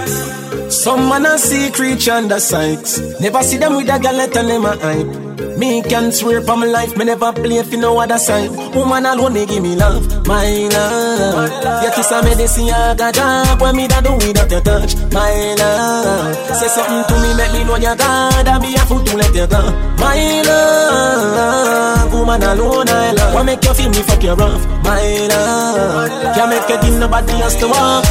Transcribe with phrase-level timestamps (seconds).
[0.68, 3.00] Some man a see creature under sights.
[3.22, 5.25] Never see them with a girl let them a hype.
[5.58, 8.50] Me can swear for my life, me never play for no other side.
[8.76, 11.84] Woman alone they give me love, my love.
[11.84, 13.62] Your kiss a medicine, I got job.
[13.62, 16.36] When me da do without your touch, my love.
[16.60, 18.48] Say something to me, make me know you God.
[18.48, 19.62] I be a fool to let you go,
[20.00, 22.14] my love.
[22.14, 23.34] Woman alone I love.
[23.34, 26.36] What make you feel me fuck you rough, my love.
[26.36, 28.06] Can't make you give nobody else to walk.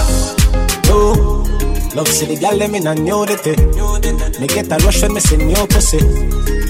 [0.86, 1.33] Oh.
[1.94, 3.54] Love see the gal them in a nudity.
[4.40, 6.00] Me get a rush when me see new pussy.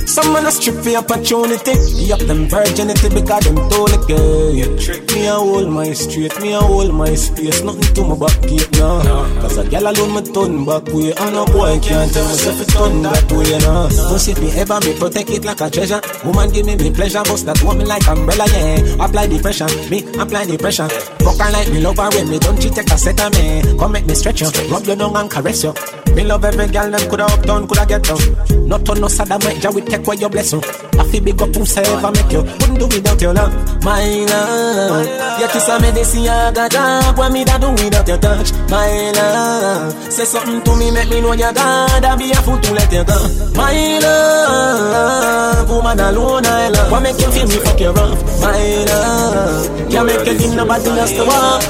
[0.04, 1.72] Some man a strip for opportunity.
[1.96, 4.52] Be up them virginity because them told it girl.
[4.52, 7.62] Me a hold my street, me a hold my space.
[7.62, 9.00] Nothing to my back gate now.
[9.40, 11.14] Cause a gal alone me turn back way.
[11.16, 13.88] And a boy can't tell myself it turn that way now.
[13.88, 16.02] Don't see me ever, me protect it like a treasure.
[16.24, 19.02] Woman give me me pleasure, bust that woman like umbrella, yeah.
[19.02, 20.88] Apply the pressure, me apply the pressure.
[21.24, 23.64] Fuck her like me love her when me don't cheat, take a set of me.
[23.78, 25.74] Come make me stretch you, rub your down and caress you.
[26.14, 28.68] Me love every girl, them coulda up coulda get down.
[28.68, 30.62] Not on no of my job, we take away your blessing.
[30.98, 32.42] I feel big up who say ever make you.
[32.42, 33.52] Wouldn't do without your love,
[33.84, 35.40] my love.
[35.40, 37.18] Your kiss a medicine, I got job.
[37.18, 40.12] What me da do without your touch, my love.
[40.12, 42.04] Say something to me, make me know you're God.
[42.04, 43.18] I be a fool to let you go,
[43.54, 45.68] my love.
[45.68, 46.92] Woman alone, I love.
[46.92, 49.90] What make you feel me fuck you rough, my love.
[49.90, 51.62] Can't make you give nobody else to walk.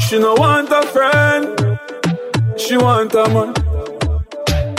[0.00, 1.46] She no want a friend,
[2.72, 3.52] she want a man.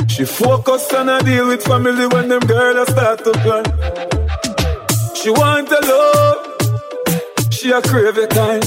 [0.08, 3.66] She focus on a deal with family when them girls start to plan.
[5.14, 8.66] She want a love, she a crave it kind.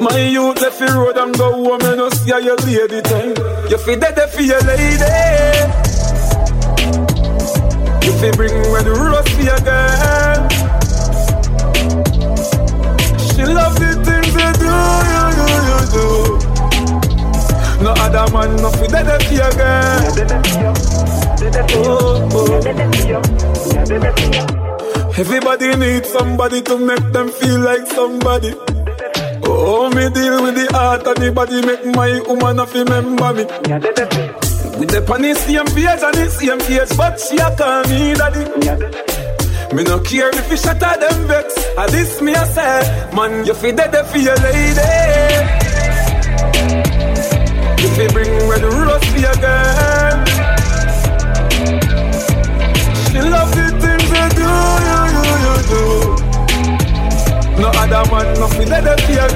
[0.00, 3.36] My youth left the road and go home and see how your lady time.
[3.70, 5.14] You feel dead for your lady.
[8.04, 10.48] You bring when the rose for your girl.
[13.30, 14.74] She love the things you do,
[15.14, 16.49] you, you, you do.
[17.82, 20.00] No other man, no fi dead for your girl.
[21.72, 22.60] Oh, oh.
[25.16, 28.54] Everybody needs somebody to make them feel like somebody.
[29.44, 33.44] Oh, me deal with the heart and the body, make my woman not remember me.
[34.78, 38.14] With the on the same page and the same face, but she a call me
[38.14, 38.44] daddy.
[39.74, 41.54] Me no care if you shut her them vex.
[41.76, 45.59] I this me a say, man, you fi dead for your lady.
[48.00, 49.34] Fi bring red rose for your.
[53.12, 54.48] She love the things you do,
[54.88, 55.84] you, you, you do.
[57.60, 59.28] No other man, no fi dead for your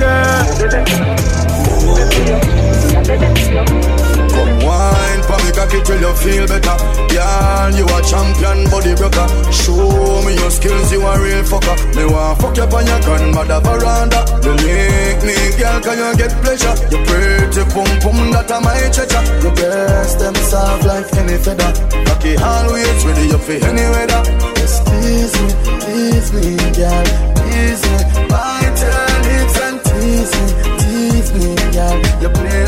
[4.09, 4.14] girl.
[4.35, 6.77] Come wine for me cocky till you feel better.
[7.07, 9.27] Girl, you a champion body broker.
[9.55, 11.77] Show me your skills, you a real fucker.
[11.95, 14.21] Me want fuck you on your grandmother veranda.
[14.43, 16.75] You make me, girl, can you get pleasure?
[16.91, 19.23] You pretty pum pum, that a my treasure.
[19.43, 21.71] You best them soft like any feather.
[22.07, 24.23] Cocky always ready, you feel any weather.
[24.59, 27.07] Just tease me, tease me, girl,
[27.39, 27.99] tease me.
[28.27, 30.47] Bite your lips and tease me,
[30.83, 31.97] tease me, girl.
[32.23, 32.65] You play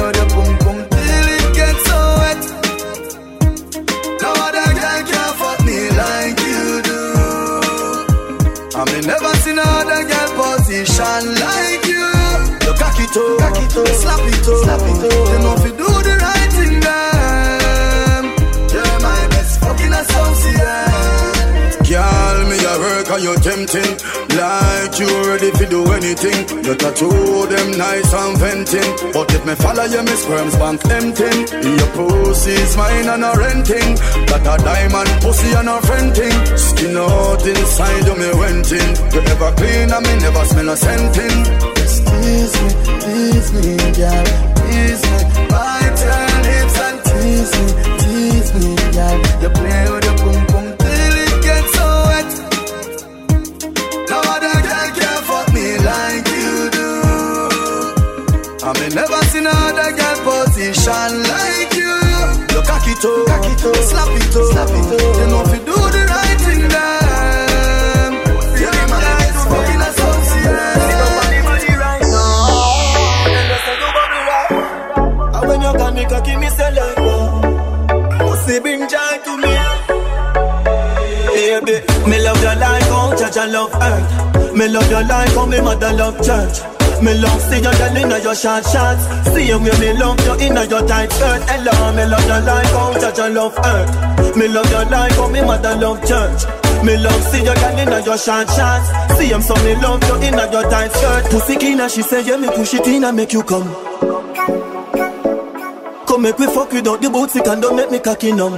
[8.76, 12.04] I mean, never seen another girl position like you.
[12.60, 15.00] You cock it up, it up, slap it up, slap it.
[15.32, 15.85] You know you do
[23.16, 23.93] a work and you tempting.
[24.37, 26.65] Like you ready to do anything.
[26.65, 29.12] You tattoo them nice and venting.
[29.12, 31.47] But if me follow you, me sperms bank emptying
[31.78, 33.94] Your pussy's mine and a renting.
[34.28, 38.93] That a diamond pussy and a renting Skin out inside you, me renting.
[39.12, 41.76] You ever clean and me never smell a scenting.
[41.76, 42.69] Tease me,
[43.00, 44.26] tease me, girl.
[44.66, 45.19] Tease me,
[45.49, 47.66] bite your lips and tease me,
[48.03, 49.17] tease me, girl.
[49.43, 50.06] You play with
[58.66, 61.94] I mean never seen another girl position like you
[62.50, 65.42] You cock it up, cock it up, slap it up, slap it up You know
[65.46, 68.10] if you do the right thing then
[68.58, 71.06] You're my best fucking associate you
[75.96, 77.40] me cocky, me say like wow.
[78.18, 79.54] Pussy bring joy to me.
[81.32, 84.54] Baby, me love your life, oh, judge I love earth.
[84.54, 86.75] Me love your life, oh, me mother love church.
[87.02, 89.04] Me love see you girl inna your short shorts.
[89.32, 91.43] See you when me love you inna your tight skirt.
[91.48, 94.37] Hello, me love you like how judge and love earth.
[94.37, 96.44] Me love you like how me mother love church.
[96.84, 98.88] Me love see you girl inna your short shorts.
[99.19, 101.25] See him so me love you inna your tight skirt.
[101.31, 103.69] Pussy cleaner, she say yeah me push it in and make you come.
[106.06, 108.54] Come make we fuck without the boots, it and don't make me cocky numb.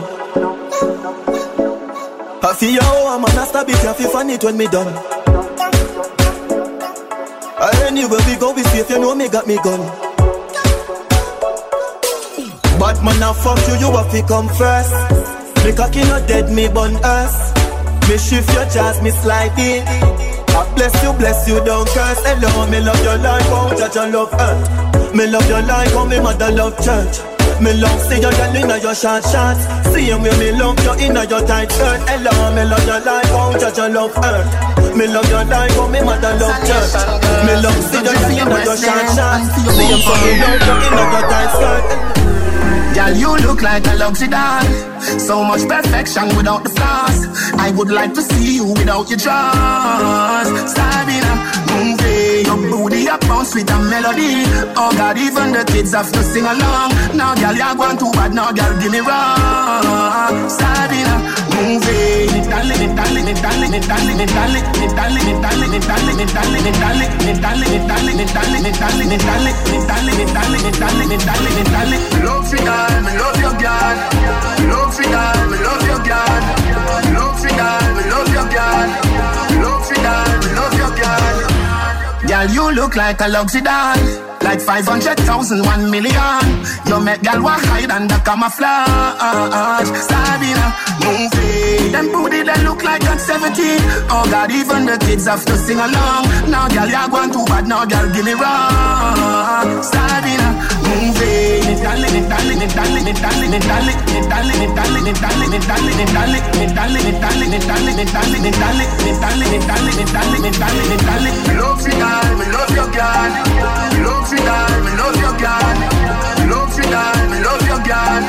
[2.40, 5.17] I feel your you, I'm a master, be careful for it when me done.
[7.98, 9.80] Anywhere we go, we safe, you know me got me gun.
[12.78, 14.94] But man, I fuck you, you have to come first.
[15.64, 17.50] Me cocky not dead, me bun us.
[18.08, 19.84] Me shift your chest, me slide in.
[20.46, 22.24] God bless you, bless you, don't curse.
[22.24, 25.12] Hello, me love your life, oh, judge and love earth.
[25.12, 27.37] Me love your life, oh, me mother love church.
[27.60, 29.62] Me love see you girl inna your short shorts.
[29.90, 32.00] See you me love you inna your tight skirt.
[32.08, 34.96] Hello, me love your life, oh, judge and love earth.
[34.96, 36.94] Me love your life, oh, me mother love church.
[37.46, 39.46] Me love see you girl inna your short shorts.
[39.74, 41.84] See you me love you inna your tight skirt.
[42.94, 44.64] Girl, you look like a luxury doll.
[45.18, 47.26] So much perfection without the flaws.
[47.54, 50.48] I would like to see you without your drawers.
[50.72, 51.57] Sabina.
[52.48, 54.40] Your booty up bounce with a melody.
[54.72, 56.96] Oh God, even the kids have to sing along.
[57.12, 58.32] Now, girl, you're going too bad.
[58.32, 60.48] Now, girl, give me wrong.
[60.48, 61.14] Sabina,
[61.52, 62.32] move it.
[74.72, 76.36] Love for girl, me love your girl.
[77.12, 79.47] Love for girl, me love your girl.
[82.26, 83.96] Girl, you look like a luxury doll.
[84.42, 86.44] Like 500,000, 1 million.
[86.86, 89.88] You make girl walk hide under camouflage.
[90.08, 90.66] Sabina,
[91.04, 91.92] move it.
[91.92, 93.78] Them booty that look like I'm 17.
[94.10, 96.24] Oh God, even the kids have to sing along.
[96.50, 97.66] Now, girl, you're going too bad.
[97.66, 99.82] Now, girl, give me wrong.
[99.82, 100.48] Sabina,
[100.86, 101.57] move it.
[112.48, 113.30] Love you, girl.
[114.04, 115.32] Love you,
[116.48, 117.18] Love girl.
[117.28, 118.22] Me love your girl.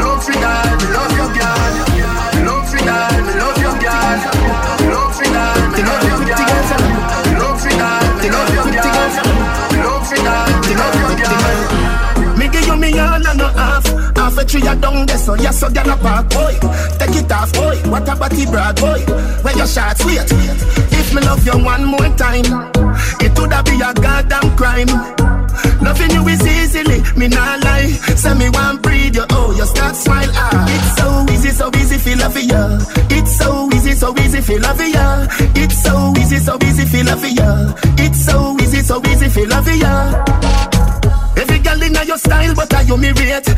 [0.00, 0.72] Love girl.
[0.80, 1.72] Me love your girl.
[2.46, 3.16] Love girl.
[3.26, 4.91] Me love your girl.
[14.22, 14.38] Half.
[14.38, 16.54] A tree a down there, so yes, so girl a park, boy.
[16.98, 17.76] Take it off, boy.
[17.90, 19.00] What a body broad, boy.
[19.42, 20.30] Where your shots, wait.
[21.00, 22.46] If me love you one more time,
[23.20, 24.92] it woulda be a goddamn crime.
[25.82, 27.90] Loving you is easily, me not lie.
[28.22, 30.30] Say me one breathe, you oh, you start smile.
[30.32, 32.78] Ah, it's so easy, so easy, feel love ya.
[33.10, 35.26] It's so easy, so easy, feel love ya.
[35.54, 37.74] It's so easy, so easy, feel love ya.
[37.98, 40.24] It's so easy, so easy, feel love for ya.
[41.36, 43.51] Every girl inna your style, but I you me rate.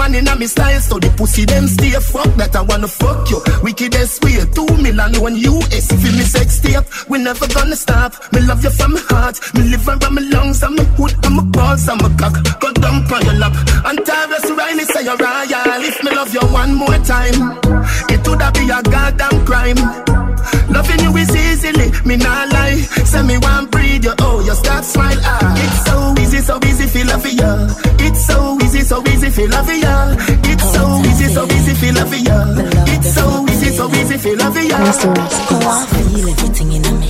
[0.00, 3.36] Man inna me style, so the pussy them stay fuck that I wanna fuck you.
[3.62, 5.92] Wickedest way, two million one US.
[5.92, 8.16] Feel me sex tape, we never gonna stop.
[8.32, 11.38] Me love you from my heart, me liver and my lungs, I'm a hood, I'm
[11.38, 12.32] a balls, I'm a cock.
[12.60, 13.52] Go down on your lap.
[13.84, 15.84] And Tarrus Riley say you're royal.
[15.84, 17.60] If me love you one more time,
[18.08, 19.76] it woulda be a goddamn crime.
[20.72, 22.80] Loving you is easily, me not lie.
[23.04, 25.20] Say me one breathe, you oh, you start smile.
[25.20, 27.68] Ah, it's so easy, so easy, feel love ya.
[28.00, 28.56] It's so
[28.90, 30.16] so easy, feel love ya.
[30.50, 32.36] It's so easy, so easy, feel love ya.
[32.90, 34.78] It's so easy, so easy, feel love ya.
[34.82, 34.90] I
[35.94, 37.08] feel everything in me.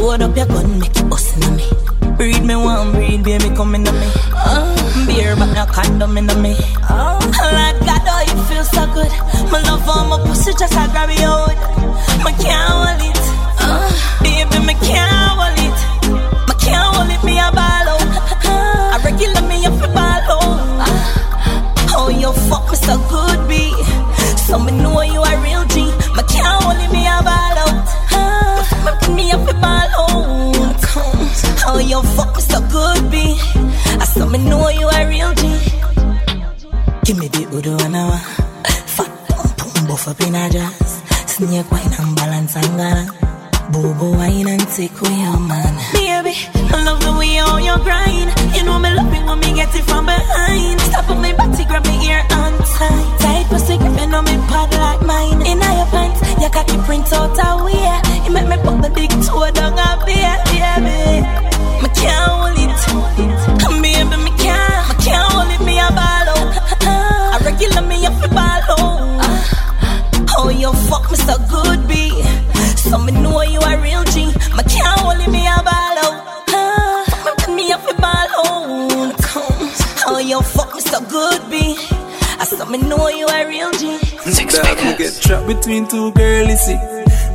[0.00, 1.68] Load up your gun, make it bust in me.
[2.16, 4.08] Breed me one, breed baby come in me.
[4.32, 6.56] Uh, beer but no condom in me.
[6.88, 7.20] Oh,
[7.52, 9.12] like God, oh it feels so good.
[9.52, 11.10] My love for my pussy just I grab
[39.86, 41.02] buff up in a jazz.
[41.26, 43.06] Snake wine and balance and gana.
[43.70, 45.74] Boo boo wine and take away your man.
[45.92, 46.34] Baby,
[46.74, 48.30] I love the way you grind.
[48.56, 50.80] You know me love it when me get it from behind.
[50.80, 53.18] Stop on me body, grab me ear on tight.
[53.22, 55.40] Tight pussy gripping on me pad like mine.
[55.46, 57.86] In your pants, your cocky print out a way.
[58.24, 61.22] You make me put the big toe down a beer, baby.
[61.82, 62.74] Me can't hold it,
[63.82, 64.16] baby.
[64.24, 65.60] Me can't, me can't hold it.
[65.64, 66.73] Me a ball out.
[67.34, 72.22] A regular me up ball Uh, oh, you fuck me so good, be.
[72.78, 74.26] So me know you a real G.
[74.54, 76.22] My can't hold me a ballo.
[76.54, 77.04] Oh.
[77.08, 79.10] Uh, fuck me up follow.
[80.06, 81.74] Oh, you fuck me so good, be.
[82.38, 83.98] I saw me know you a real G.
[84.30, 85.18] Six that figures.
[85.18, 86.60] get trapped between two girlies.
[86.60, 86.76] see.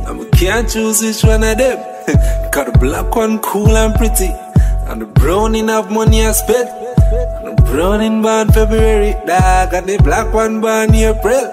[0.04, 1.76] Now me can't choose which one of them.
[2.52, 4.32] Got the black one cool and pretty,
[4.88, 6.89] and the brown enough money I spent.
[7.72, 9.72] And the born February, dog.
[9.74, 11.46] And the black one born April.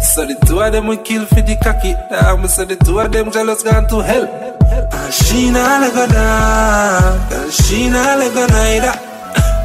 [0.00, 1.94] So the two of them will kill for the cocky.
[2.10, 4.26] Dog, so the two of them jealous gone to hell.
[4.70, 7.32] And she not like a dog.
[7.32, 8.94] And she not like a neither.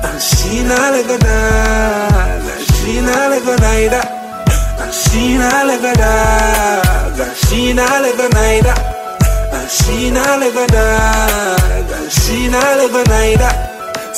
[0.02, 2.42] And she not like a dog.
[2.42, 4.04] And she not like a neither.
[4.82, 7.20] And she not like a dog.
[7.20, 8.76] And she not like a neither.
[9.54, 11.92] And she not like a dog.
[11.94, 13.69] And she not like a neither.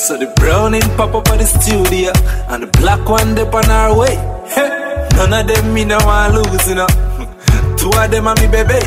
[0.02, 2.10] So the brown in pop up at the studio.
[2.50, 4.18] And the black one dip on our way.
[5.14, 6.90] None of them me no want lose, you know.
[7.78, 8.82] Two of them are me baby.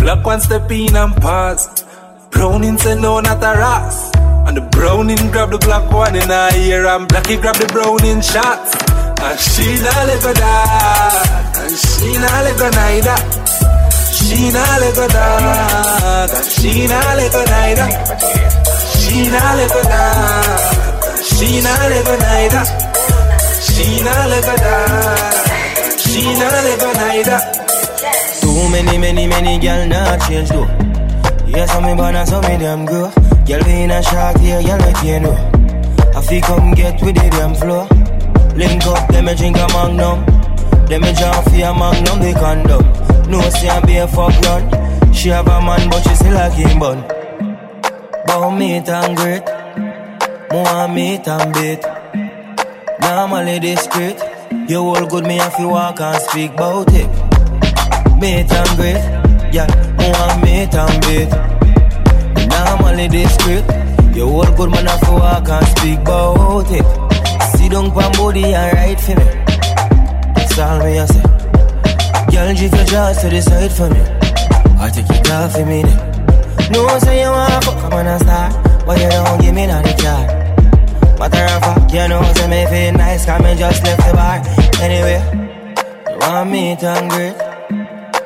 [0.00, 1.84] Black one step in and pause.
[2.30, 4.10] Browning say no, not a ras.
[4.48, 8.22] And the browning grab the black one in her ear and blacky grab the browning
[8.24, 8.72] shots.
[9.20, 11.60] And she not a dog.
[11.60, 13.20] And she not like a neither.
[14.16, 16.30] She not like a dog.
[16.32, 18.75] And she not like a neither.
[19.06, 20.58] She not like a dog.
[21.22, 22.64] She not like neither.
[23.62, 25.98] She not like dog.
[25.98, 27.40] She not like a neither.
[28.40, 30.66] Too many, many, many girl not change though.
[31.46, 33.12] Yes, I'm in banana, so me damn girl.
[33.46, 35.36] Girl be in a shark here, girl let you know.
[36.16, 37.86] I feel come get with the damn flow.
[38.56, 40.26] Link up, let me drink a magnum.
[40.88, 43.30] Let me jump for a magnum, the condom.
[43.30, 45.14] No, see I be a fuck run.
[45.14, 47.15] She have a man, but she still a game bun.
[48.26, 49.44] Bow meat and great.
[50.52, 51.82] More meat and bait.
[53.00, 54.18] Normally discreet.
[54.68, 57.08] You all good, me if you walk and speak about it.
[58.20, 59.02] Meat and great.
[59.54, 59.66] Yeah,
[59.98, 61.30] more meat and bait.
[62.48, 63.64] Normally discreet.
[64.16, 66.86] You all good, man, if you walk and speak about it.
[67.56, 69.24] See, don't pan body and right for me.
[70.34, 71.22] That's all me I say.
[72.32, 74.00] Girl, drift your jaws to the side for me.
[74.80, 76.15] I take it off for me then.
[76.70, 78.52] No, say you want fuck, come on and start.
[78.86, 80.24] But you don't give me none the car.
[81.18, 84.42] Matter of fact, you know, say me feel nice, cause me just left the bar.
[84.84, 85.20] Anyway,
[86.10, 87.36] you want me to great,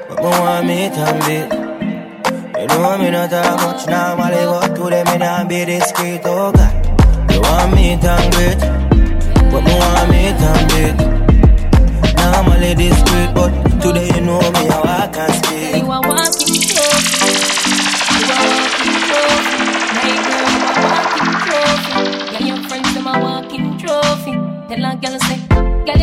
[0.08, 1.60] but me want me to beat.
[2.60, 6.52] You know me not that much normally, but to them me not be discreet, oh
[6.52, 6.75] God.
[7.32, 8.60] You want me to great,
[9.50, 10.96] but me want me to beat.
[12.16, 15.82] Normally discreet, but today you know me, how I can speak.
[15.82, 16.02] You are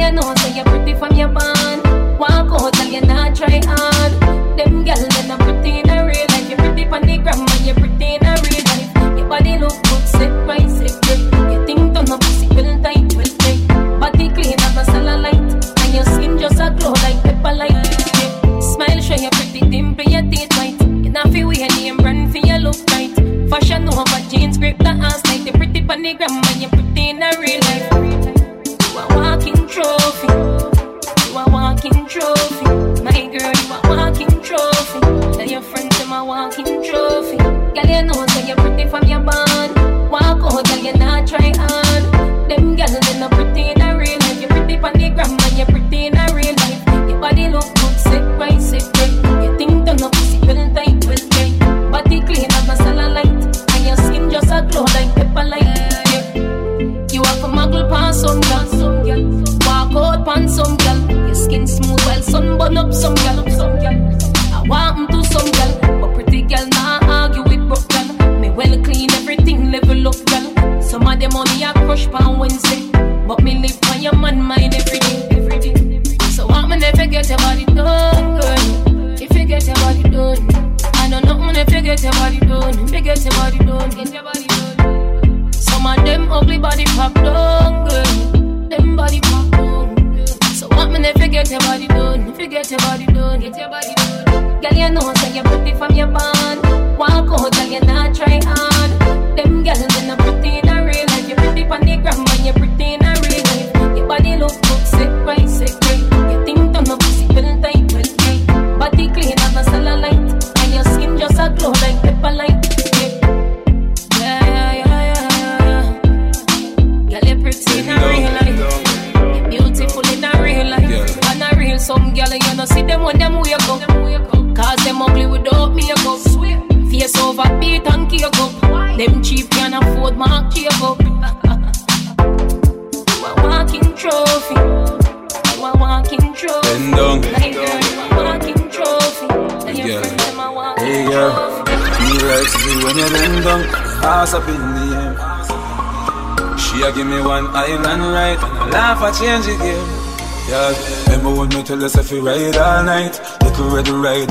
[0.08, 1.84] you know say you're pretty from your band.
[2.18, 4.12] Walk out, tell you not try hard.
[4.58, 5.87] Them girl they not pretty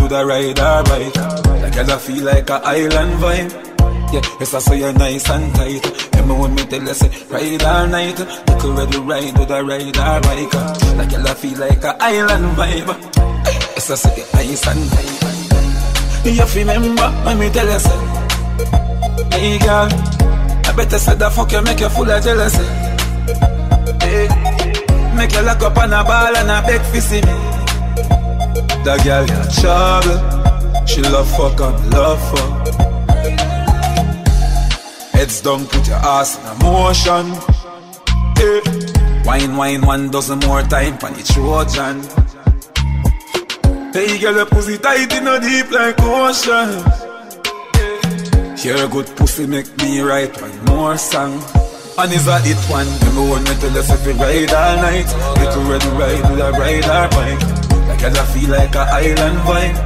[0.07, 1.17] with a ride or bike.
[1.63, 3.51] Like girl, I feel like a island vibe.
[4.13, 5.83] Yeah, yes, I say you're nice and tight.
[6.13, 9.99] Remember when me tell you say ride all night, little red ride with a ride
[9.99, 10.55] or bike.
[10.97, 12.91] Like girl, I feel like a island vibe.
[13.75, 15.27] Yes, I say you're nice and tight.
[16.27, 17.99] You to remember when me tell you say,
[19.35, 22.65] hey girl, I better say the fuck you make you full of jealousy.
[24.07, 24.29] Hey,
[25.17, 27.56] make you lock up on a ball and a beg for see me.
[28.87, 32.69] That girl got trouble, she love fuck and love fuck.
[35.11, 37.35] Heads down, put your ass in a motion.
[38.39, 38.63] Hey.
[39.25, 41.99] Wine, wine, one dozen more time for the Trojan.
[43.93, 46.71] Hey, girl, your pussy tight in a deep like ocean.
[47.75, 48.55] Eh.
[48.63, 51.43] Your good pussy make me write one more song.
[51.99, 52.87] And is a hit one.
[52.87, 55.11] Remember when me tell us if we ride all night.
[55.43, 57.56] Little red ride with a ride or bike.
[58.03, 59.77] Like I feel like a island vibe.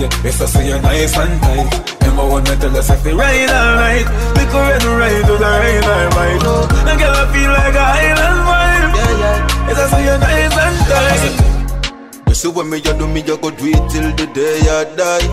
[0.00, 2.00] Yeah, yes, I say you're nice and tight.
[2.00, 4.06] Remember when me tell us if we ride all night.
[4.38, 6.42] Little red ride a ride or bike.
[6.88, 8.94] And girl, I feel like a island vibe.
[8.94, 9.68] Yeah, yeah.
[9.68, 12.28] Yes, I say you're nice and tight.
[12.28, 14.84] You see when me you do me, you go do it till the day I
[14.96, 15.28] die.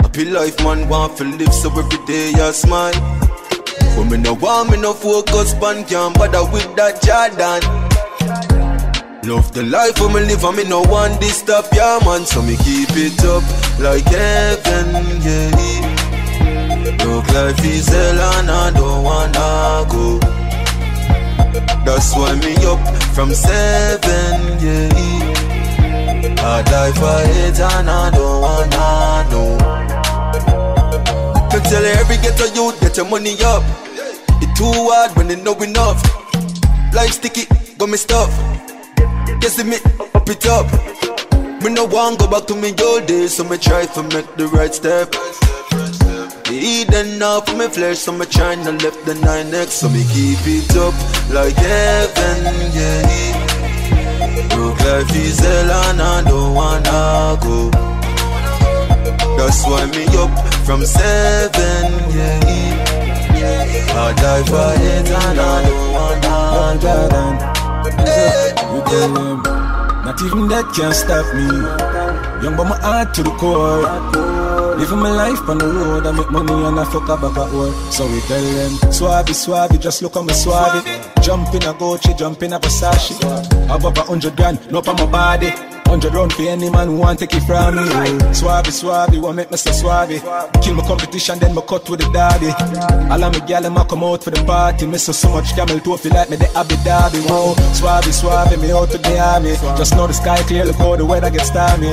[0.00, 2.94] Happy life, man, want to live so every day I smile.
[3.96, 7.81] But me no want me no focus pan can't bother with that Jordan.
[9.24, 12.26] Love the life for me live and me no want this stop, yeah man.
[12.26, 13.44] So me keep it up
[13.78, 16.98] like heaven, yeah.
[17.06, 20.18] Look life is hell and I don't wanna go.
[21.84, 22.82] That's why me up
[23.14, 24.90] from seven, yeah.
[26.42, 29.56] I die for it and I don't wanna know.
[31.48, 33.62] Can tell every ghetto youth get your money up.
[34.42, 36.02] It too hard when they know enough.
[36.92, 37.46] Life sticky,
[37.78, 38.32] got me stuff.
[39.40, 39.76] Yes, me
[40.14, 40.66] up it up.
[41.62, 44.48] Me no want go back to me old days, so me try to make the
[44.48, 45.12] right step.
[46.44, 49.88] The Eden now for me flesh, so me trying to left the nine next, so
[49.88, 50.94] me keep it up
[51.30, 54.48] like heaven, yeah.
[54.54, 57.70] Broke life is hell and I don't wanna go.
[59.36, 60.30] That's why me up
[60.66, 62.40] from seven, yeah.
[63.94, 68.61] I die for it and I don't wanna go.
[68.92, 69.42] Them,
[70.04, 71.48] not even that can stop me.
[72.44, 73.80] Young but my heart to the core.
[74.76, 77.52] Living my life on the road, I make money and I fuck up back at
[77.54, 77.74] work.
[77.90, 80.84] So we tell them, Suave, Suave, just look on me Suave.
[81.22, 83.16] Jump in a Gucci, jump in a Versace.
[83.74, 85.81] Above a hundred grand, no on my body.
[85.86, 87.84] Hundred round for any man who want take it from me.
[88.34, 90.22] Suave, Suave, want make me say Suave.
[90.62, 92.48] Kill my competition, then me cut with the daddy.
[93.12, 94.86] All of me gal them a come out for the party.
[94.86, 97.20] Miss so so much camel toe feel like me the Abu Dhabi.
[97.28, 99.52] Whoa, Suave, Suave, me out to the army.
[99.76, 101.92] Just know the sky clear, look how the weather gets stormy.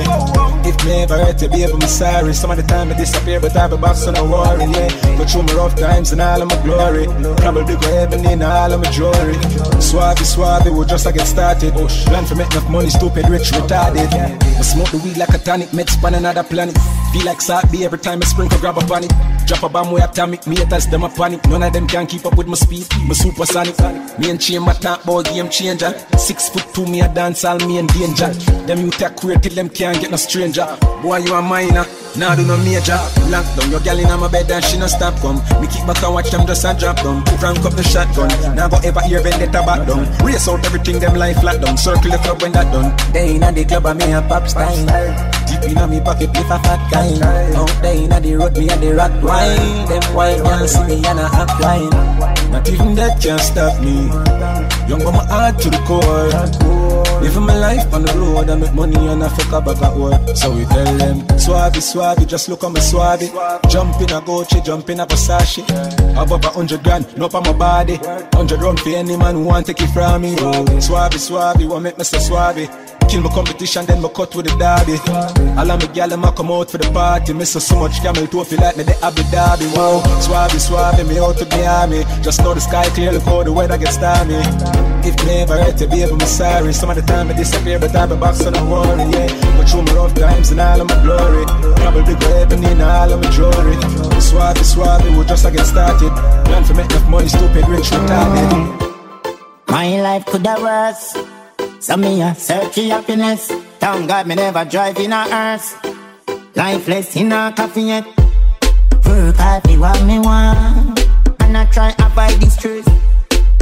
[0.64, 2.32] If me ever hurt you, baby, me sorry.
[2.32, 4.64] Some of the time I disappear, but I be back, so no worry.
[4.64, 7.04] Yeah, go through my rough times and all of my glory.
[7.36, 9.36] Probably go heaven in all of my jewelry.
[9.80, 11.74] Suave, Suave, we just a get started.
[11.74, 13.52] Plan for make enough money, stupid, rich,
[13.92, 16.76] I smoke the weed like a tonic, meds span another planet.
[17.12, 19.10] Feel like salt be every time I sprinkle, grab a panic.
[19.46, 21.44] Drop a bomb with atomic, me haters them a panic.
[21.48, 23.76] None of them can keep up with my speed, my supersonic.
[24.18, 25.92] Me and my talk about game changer.
[26.16, 28.28] Six foot two, me a dance all me in danger.
[28.66, 30.66] Them you take queer till them can't get no stranger.
[31.02, 31.84] Boy, you a minor,
[32.16, 33.00] now do no major.
[33.26, 35.42] Lock down your gal in my bed and she no stop come.
[35.60, 37.24] Me kick back and watch them just a drop down.
[37.38, 40.06] Frank up the shotgun, now go ever hear vendetta back down.
[40.24, 41.76] Race out everything them life flat down.
[41.76, 42.94] Circle the club when that done.
[43.12, 44.76] They in the club and me a pop style.
[45.50, 47.54] Deep in me pocket, if a fat kind.
[47.56, 49.88] Out there in the road, me a the rock wine.
[49.88, 51.90] Them white girl see me and I act wine.
[52.52, 54.08] Not even that can stop me.
[54.88, 57.20] Young but my heart to the core.
[57.20, 59.96] Living my life on the road, I make money and I fuck up back at
[59.96, 60.36] work.
[60.36, 63.30] So we tell them, Suave, Suave, just look at me Suave.
[63.68, 65.62] Jump in a Gucci, jump in a Versace.
[66.20, 67.96] Above a hundred grand, no on my body.
[68.32, 70.36] Hundred round for any man who want take it from me.
[70.80, 72.68] Suave, Suave, want make me say Suave.
[73.10, 74.94] Kill my competition, then me cut with the daddy.
[75.58, 77.32] All of me gal them a come out for the party.
[77.32, 79.66] Miss so much camel toe feel like me the Abu Dhabi.
[79.74, 82.04] Wow, Suave, Suave, me out to army.
[82.22, 84.38] Just know the sky clear, look how the weather gets stormy.
[85.02, 86.72] If me ever hurt you, baby, me sorry.
[86.72, 89.02] Some of the time I disappear, but I be back, so don't worry.
[89.10, 89.26] Yeah,
[89.58, 91.44] go through my rough times and all of my glory.
[91.82, 93.74] Probably go heaven in all of my jewelry.
[94.22, 96.14] Suave, Suave, we just a get started.
[96.46, 99.66] Plan for make enough money, stupid, rich, retarded.
[99.66, 101.39] My life could have worse.
[101.80, 103.50] So me a search for happiness.
[103.78, 105.74] Thank God me never drive in a hearse.
[106.54, 108.04] Lifeless in a coffee yet.
[109.06, 111.00] Work hard for what me want.
[111.40, 112.86] And I try avoid this truth.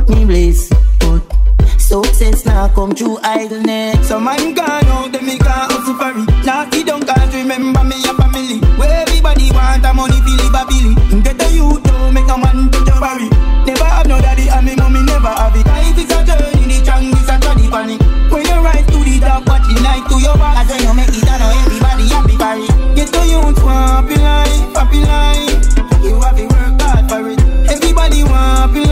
[0.09, 1.23] Me bliss, but
[1.88, 4.09] success now come through idleness.
[4.09, 6.44] So man gone out, them me can't hustle for it.
[6.44, 8.61] Naughty don't cause remember me a family.
[8.77, 10.92] Where everybody want a money a billy.
[11.24, 13.33] Get the youth don't make a man to your worry.
[13.64, 15.64] Never have no daddy and me mommy never have it.
[15.64, 18.01] Life is a journey, the chance is a tragedy panic.
[18.29, 20.68] When you rise to the top, watch the night to your back.
[20.68, 22.96] That's when you make it, I know everybody happy it.
[22.96, 26.05] Get the youth happy life, happy life.
[26.05, 27.40] You have to work hard for it.
[27.64, 28.88] Everybody want happy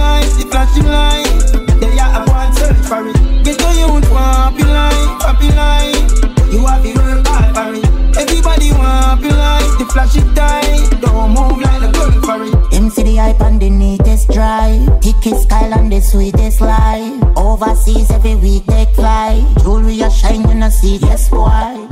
[17.57, 19.41] Overseas every week they fly.
[19.63, 21.89] Jewelry a shine when I see yes boy.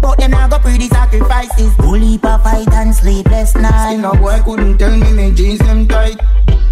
[0.00, 1.74] But then I go pretty sacrifices.
[1.78, 3.96] Bully fight and sleepless night.
[3.98, 6.16] Still no boy couldn't tell me me jeans them tight.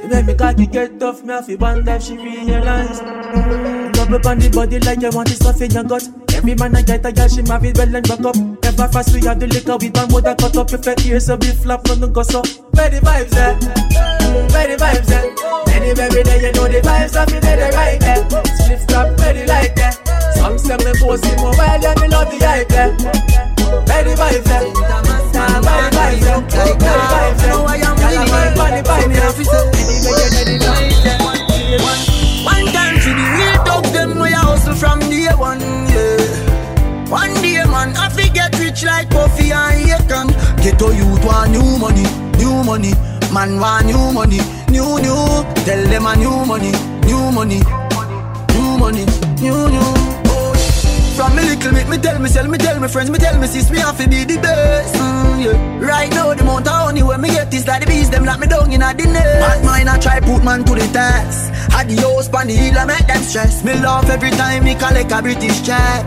[0.07, 2.99] You make me cocky get tough, me have to band if she realize.
[3.95, 6.26] Double on the body like you want the stuff in your gut.
[6.47, 8.37] Every man I get a girl, she marry well and back up.
[8.39, 10.71] Never fast, we have the liquor with one mother cut up.
[10.71, 12.39] If your ears so be flap, no no go so.
[12.71, 13.59] Where the vibes at?
[14.55, 15.27] Where the vibes at?
[15.75, 18.23] Any baby there, you know the vibes up in the right eh?
[18.31, 18.47] there.
[18.63, 19.99] Slip stop, ready like that.
[20.07, 20.31] Eh?
[20.39, 22.95] Some say me boss him more wild and me love the hype eh?
[22.95, 22.95] there.
[22.95, 24.71] Where the vibes at?
[24.71, 26.47] Where the vibes at?
[26.47, 27.59] Where the vibes at?
[27.59, 29.19] I Girl, I'm on the vibes Me.
[29.99, 31.36] Anyway, you know the vibes
[38.77, 40.29] rich like Puffy and Akon.
[40.63, 42.05] Get to youth want new money,
[42.39, 42.93] new money.
[43.33, 45.45] Man want new money, new new.
[45.65, 46.73] Tell them a new money,
[47.05, 47.61] new money,
[48.55, 49.07] new money,
[49.41, 49.93] new new.
[51.17, 53.47] From me little bit, me tell me, myself, me tell my friends, me tell me
[53.47, 54.95] sis, me have to be the best.
[54.95, 55.81] Mm, yeah.
[55.81, 58.39] Right now, the amount of honey when me get is like the bees, them lock
[58.39, 59.41] me down in a net.
[59.41, 61.51] Bad mind, I try put man to the test.
[61.73, 63.65] Had the house pan the hill, I make them stress.
[63.65, 66.05] Me laugh every time me collect a British check.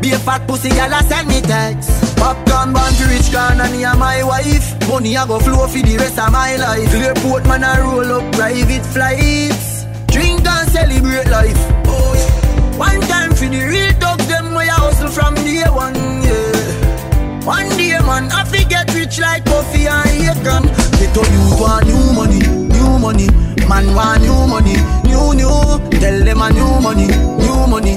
[0.00, 2.11] Be a fat pussy, I send me text.
[2.22, 4.78] Popcorn bun to rich can and me and my wife.
[4.86, 6.94] Money I go flow for the rest of my life.
[6.94, 9.82] Airport man, I roll up private flights.
[10.06, 11.58] Drink and celebrate life.
[11.90, 12.78] Oh, yeah.
[12.78, 17.42] One time for the real dogs, them way I hustle from day one, yeah.
[17.44, 20.62] One day, man, I get rich like Puffy and Akon.
[21.02, 22.38] Get to you want new money,
[22.70, 23.26] new money.
[23.66, 24.78] Man want new money,
[25.10, 25.50] new new.
[25.98, 27.08] Tell them a new money,
[27.42, 27.96] new money,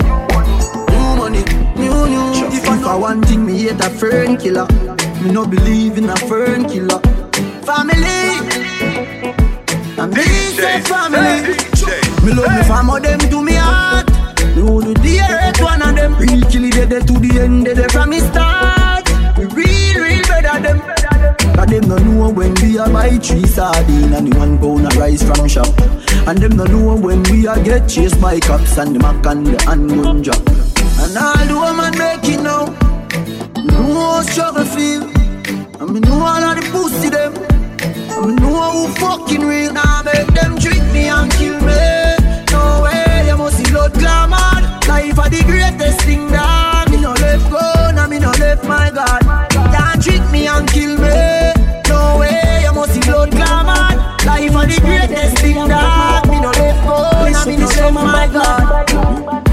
[1.96, 2.48] new new.
[2.56, 4.68] If I one thing, me hate a fern killer.
[5.22, 7.00] Me no believe in a fern killer.
[7.64, 8.20] Family,
[9.98, 10.24] and me
[10.58, 11.56] say family.
[12.24, 14.10] Me love me family, them to me heart.
[14.56, 16.16] Me wanna dearest one of them.
[16.18, 19.08] Real kill it dead to the end, dead from me start.
[19.38, 20.80] We real, real better them.
[21.56, 25.00] Cause them no know when we a buy three sardine and the one pound a
[25.00, 25.74] rice from shop.
[26.28, 29.46] And them no know when we a get chased by cops and the mac and
[29.48, 30.75] the handgun drop.
[31.16, 32.66] And all the woman make it now.
[33.56, 35.04] Me know how struggle feel.
[35.80, 37.32] And me know all of the pussy them.
[38.12, 39.72] And me know who fucking real.
[39.72, 42.20] Now make them trick me and kill me.
[42.52, 44.60] No way, you must see blood glamour.
[44.90, 47.64] Life are the greatest thing that me no left go.
[47.96, 49.24] Now me no left my God.
[49.72, 51.56] Can't trick me and kill me.
[51.88, 53.96] No way, you must see blood glamour.
[54.28, 57.30] Life are the greatest thing that me no left go.
[57.32, 59.45] Now me no left my God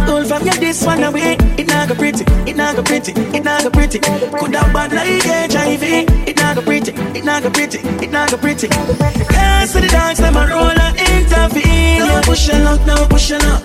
[2.02, 3.12] pretty, it not go pretty.
[3.36, 3.98] It not go pretty.
[4.00, 5.82] Could have bad like HIV.
[6.28, 8.68] It not go pretty, it not go pretty, it not go pretty.
[8.68, 12.00] To the dance, them a roll and intervene.
[12.00, 13.62] Now push a lock, now push a lock.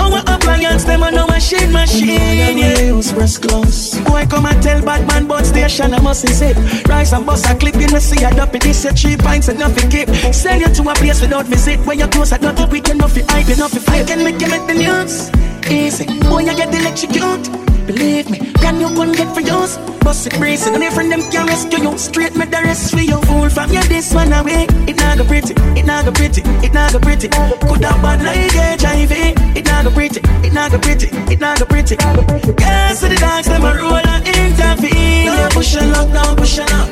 [0.00, 2.58] Our oh, appliance, them a no machine, machine.
[2.58, 3.98] Yeah, use press close.
[4.00, 6.52] Boy, come and tell bad man, but station I must say.
[6.88, 8.62] Rise and bust a clip, you know see a it.
[8.62, 10.08] This a cheap pints and nothing keep.
[10.34, 11.78] Send you to a place without visit.
[11.86, 14.06] When you close, I don't think we can nothing hype, you nothing flip.
[14.08, 15.55] Can make you make the news.
[15.70, 17.50] Easy, boy, you get electrocuted.
[17.86, 19.78] Believe me, brand new gun get for yours.
[20.00, 21.98] Bust it bracing, and your friend them can rescue you.
[21.98, 23.20] Straight me the rest for you.
[23.22, 24.66] Fool from you this one away.
[24.86, 27.28] It not go pretty, it not go pretty, it not go pretty.
[27.28, 29.12] Could have bad like HIV.
[29.56, 31.96] It not go pretty, it not go pretty, it not go pretty.
[31.96, 35.26] Girls to the dogs, them a roll and intervene.
[35.26, 36.90] Yeah, push a lock down, push a lock.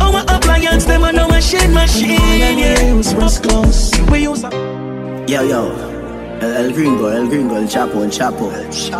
[0.00, 2.20] Our appliance, them a no machine, machine.
[2.38, 3.92] Yeah, yeah, use press close.
[4.10, 4.50] We use a.
[5.28, 5.93] Yo, yo.
[6.44, 8.50] El, gringo, el gringo, el chapo, el chapo.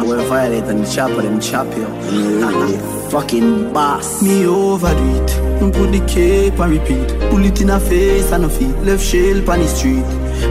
[0.07, 1.85] Will violate and chapo them chop you.
[1.85, 4.23] Mm, fucking boss.
[4.23, 5.73] Me overdo it.
[5.75, 7.09] Put the cape and repeat.
[7.31, 8.77] Pull it in a face and a feet.
[8.79, 10.07] Left shell on the street.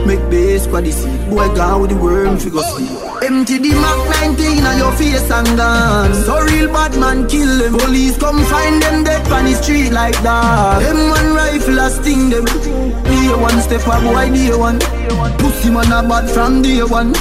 [0.05, 1.29] Make base squad the seat.
[1.29, 3.02] Boy gone with the worm figure sleep.
[3.23, 6.13] Empty the Mac 19 on your face and gone.
[6.25, 7.79] So real bad man kill them.
[7.79, 10.79] Police come find them dead on the street like that.
[10.83, 12.43] Them one rifle a sting them.
[12.43, 14.77] Day one step up, boy day one.
[15.39, 17.13] Pussy man a bad from day one.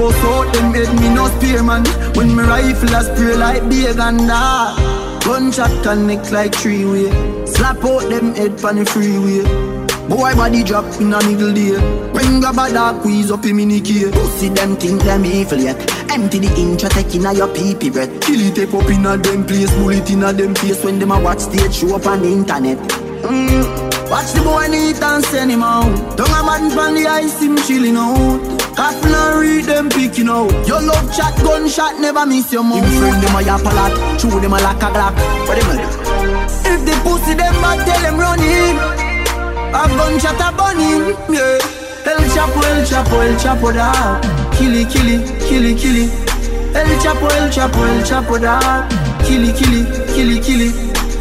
[0.00, 1.84] Bust out them head me no spear man.
[2.16, 5.20] When me rifle a spray like big and that.
[5.26, 7.10] Gunshot connect like three way.
[7.44, 9.89] Slap out them head on the freeway.
[10.10, 11.78] Boy body drop in a middle day.
[12.10, 15.78] Bring a bad dog squeeze up in mini key Pussy them think them evil yet.
[16.10, 18.10] Empty the inch take in a your pee pee breath.
[18.20, 21.12] Kill it take up in a them place Bullet in a them face When them
[21.12, 22.78] a watch stage show up on the internet.
[23.22, 24.10] Mm.
[24.10, 27.56] Watch the boy neat and send him out Don't a man from the ice him
[27.62, 28.42] chilling out.
[28.74, 30.50] Coffin and read them picking out.
[30.66, 32.82] Your love chat gunshot never miss your mouth.
[32.82, 33.94] Him friend them a yap a lot.
[34.18, 35.14] Chew them a like a glock.
[35.46, 35.78] What them a?
[36.66, 39.09] If the pussy them bad tell them run in
[39.72, 41.58] a gunshot a burning, yeah.
[42.06, 44.20] El Chapo, El Chapo, El Chapo da.
[44.56, 46.10] Killy, killy, killy, killy.
[46.74, 48.88] El Chapo, El Chapo, El Chapo da.
[49.24, 50.72] Killy, killy, killy, killy.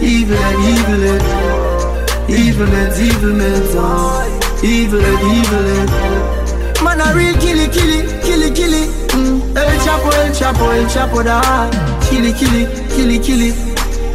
[0.02, 6.20] Evil and evil and evil and evil and evil and evil and
[6.84, 8.88] man a real killy, killy, killy, killy.
[9.10, 9.58] Mm.
[9.58, 11.70] El Chapo, El Chapo, El Chapo da.
[12.10, 13.50] Killy, killy, killy, killy.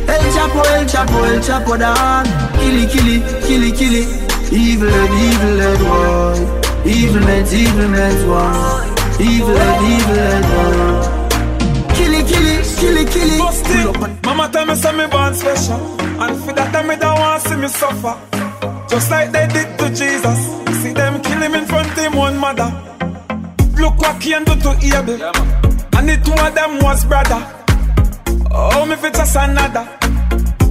[0.08, 2.22] El Chapo, El Chapo, El Chapo da.
[2.58, 4.23] Killy, killy, killy, killy.
[4.52, 6.86] Evil and evil and one.
[6.86, 8.94] Evil and evil and one.
[9.20, 11.24] Evil and evil and one.
[12.16, 14.24] It, kill it, kill it, kill it.
[14.24, 15.80] Mama tell me say me born special,
[16.22, 18.14] and for that time me don't want see me suffer.
[18.88, 20.38] Just like they did to Jesus.
[20.80, 22.70] See them kill him in front of him one mother.
[23.80, 25.22] Look what Cain do to Abel,
[25.96, 27.40] and the two of them was brother.
[28.52, 29.88] Oh, me fit just another.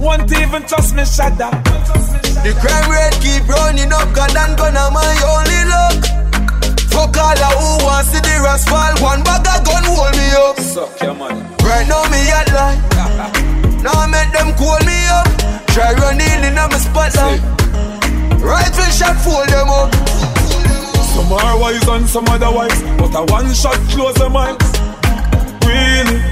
[0.00, 1.50] Won't even trust me shudder.
[2.44, 5.96] The crime rate keep running up, God and gonna my only luck.
[6.92, 8.92] Fuck all of who wants to the rest fall.
[9.00, 10.60] One bag of gun hold me up.
[10.60, 11.40] Suck your money.
[11.64, 12.84] Right now me at line.
[13.80, 15.24] now I make them call me up.
[15.72, 17.40] Try running in on my spotlight.
[18.44, 19.88] Rifle shot fool them up.
[21.16, 24.60] Some are wise and some otherwise, but a one shot close them eyes.
[25.64, 26.23] Really?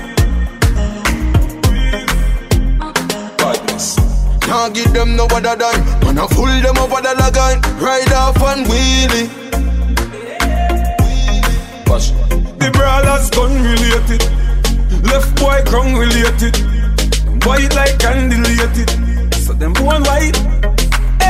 [4.52, 5.82] Can't give them no other dime.
[6.18, 7.58] I fool them over the line.
[7.80, 9.28] Ride off and wheelie.
[11.88, 12.12] Watch.
[12.58, 14.22] The brawlers gun related.
[15.04, 16.54] Left boy crown related.
[17.46, 18.90] White like candy related.
[19.36, 20.71] So them born white.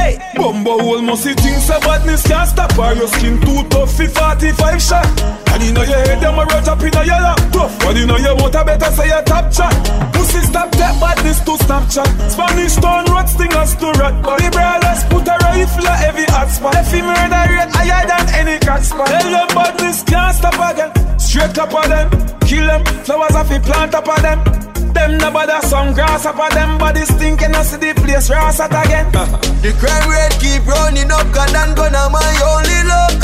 [0.02, 2.92] Hey, Bumbo hole must see things so badness can't stop her.
[2.94, 5.06] Your skin too tough for 45 shot.
[5.54, 7.78] And you know your head them a roll up in your lap tough.
[7.78, 9.70] But you know your motor better say your top chat.
[10.12, 12.10] Pussy stop that badness to Snapchat.
[12.34, 14.18] Spanish town road stingers to rat.
[14.26, 16.74] But the brothers put a rifle at every hot spot.
[16.82, 19.06] If he murder rate higher than any cat spot.
[19.06, 20.90] Tell them badness can't stop again.
[21.20, 22.10] Straight up of them,
[22.42, 22.82] kill them.
[23.06, 24.71] Flowers off the plant up of them.
[24.94, 28.60] Them no bother some grass up of them body stinking I see the place ras
[28.60, 29.06] at again.
[29.62, 33.14] The crime rate keep running up, God and gonna my only luck.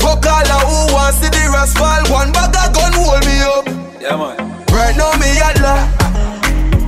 [0.00, 2.02] Fuck all of who wants to the rest fall.
[2.08, 3.64] One bag of gun hold me up.
[4.00, 4.36] Yeah, man.
[4.72, 5.76] Right now me at la.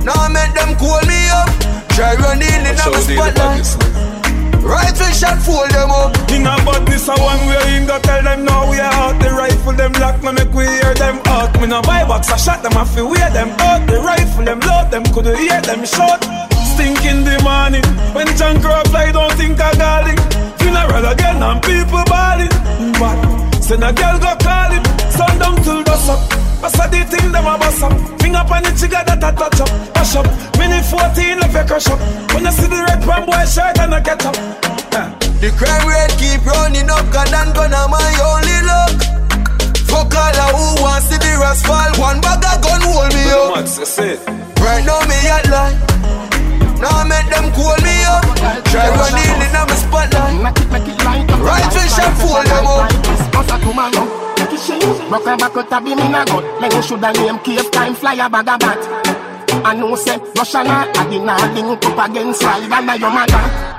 [0.03, 1.49] Now I make them call me up.
[1.93, 4.14] Try running in on my spotlight.
[4.65, 6.11] Rifle shot fool them up.
[6.33, 9.21] In a badness a one way in go tell them now we are out.
[9.21, 11.53] The rifle them lock me make we hear them out.
[11.61, 13.85] Me no buy box I shot them I feel wear them out.
[13.87, 16.23] The rifle them load them could hear them shot
[16.75, 20.19] Stink in the morning When John Crow fly don't think I got it
[20.59, 22.51] Funeral again and people balling
[22.99, 27.05] But Send a girl go call him Sun down till dust up I saw the
[27.05, 27.93] thing them a bust up.
[28.17, 29.69] Finger on the trigger that I touch up.
[29.93, 30.25] Push up.
[30.57, 32.01] Mini 14 left a crush up.
[32.33, 34.33] When I see the red pan boy shirt and I get up.
[34.97, 35.13] Uh.
[35.45, 38.01] The crime rate keep running up, cause I'm gonna my
[38.33, 38.97] only luck.
[39.85, 41.91] Fuck all of who wants to be fall.
[42.01, 43.61] One bag of gun hold me up.
[44.57, 45.77] Right now me at line.
[46.81, 48.23] Now I make them call me up.
[48.71, 50.39] Try running in on my spotlight.
[51.43, 52.91] Right fish and fool them up.
[55.11, 57.69] Rock a back out a beam in a gut Let me should a name cave
[57.71, 58.79] time fly a bag of bat
[59.65, 63.75] I know say Russian a not link up against slide under your mother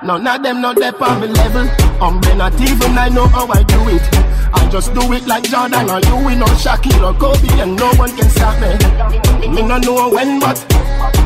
[0.00, 1.68] None of them know they on level.
[2.00, 4.27] I'm not even I know how I do it.
[4.52, 8.14] I just do it like Jordan or you, know Shaquille or Kobe, and no one
[8.16, 9.48] can stop me.
[9.48, 10.64] Me no know when, but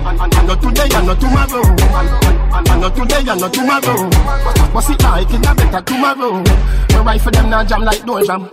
[0.04, 1.62] I know today, I know tomorrow.
[2.52, 4.10] I know today, I know tomorrow.
[4.72, 5.28] What's it like?
[5.30, 6.42] It's a better tomorrow.
[6.90, 8.50] My rifle them now jam like door jam.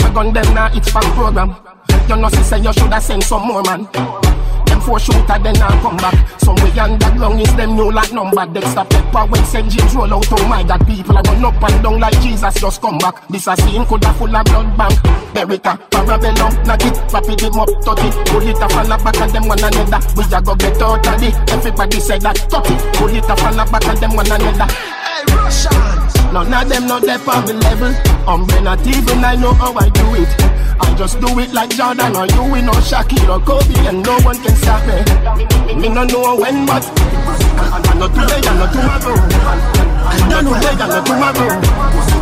[0.00, 1.56] My gun them now it's fan program.
[2.08, 3.88] You know, say you shoulda send some more man
[4.88, 6.16] four shooter, then I come back.
[6.40, 8.46] Some way underground is them new like number.
[8.46, 9.44] Dexter Pepper when.
[9.68, 10.24] James roll out.
[10.32, 13.28] Oh my God, people are run up and down like Jesus just come back.
[13.28, 14.94] This a scene coulda full of blood bank.
[15.34, 18.14] Beretta, Parabellum, knock it, rapid him up, touch it.
[18.28, 20.00] Pull it a fall back at them one another.
[20.16, 21.34] We a go get out of it.
[21.52, 22.80] Everybody say that, touch it.
[22.96, 24.72] Pull it a fall back at them one another.
[24.72, 26.07] Hey, Russians!
[26.32, 27.92] None of them know they on the level.
[28.28, 30.28] Um, I'm not even I know how I do it.
[30.80, 34.18] I just do it like Jordan or you, we know Shaquille or Kobe, and no
[34.20, 35.74] one can stop me.
[35.74, 39.78] Me no know when, but I, I, I know today, I know tomorrow.
[40.08, 41.60] I know where you're tomorrow.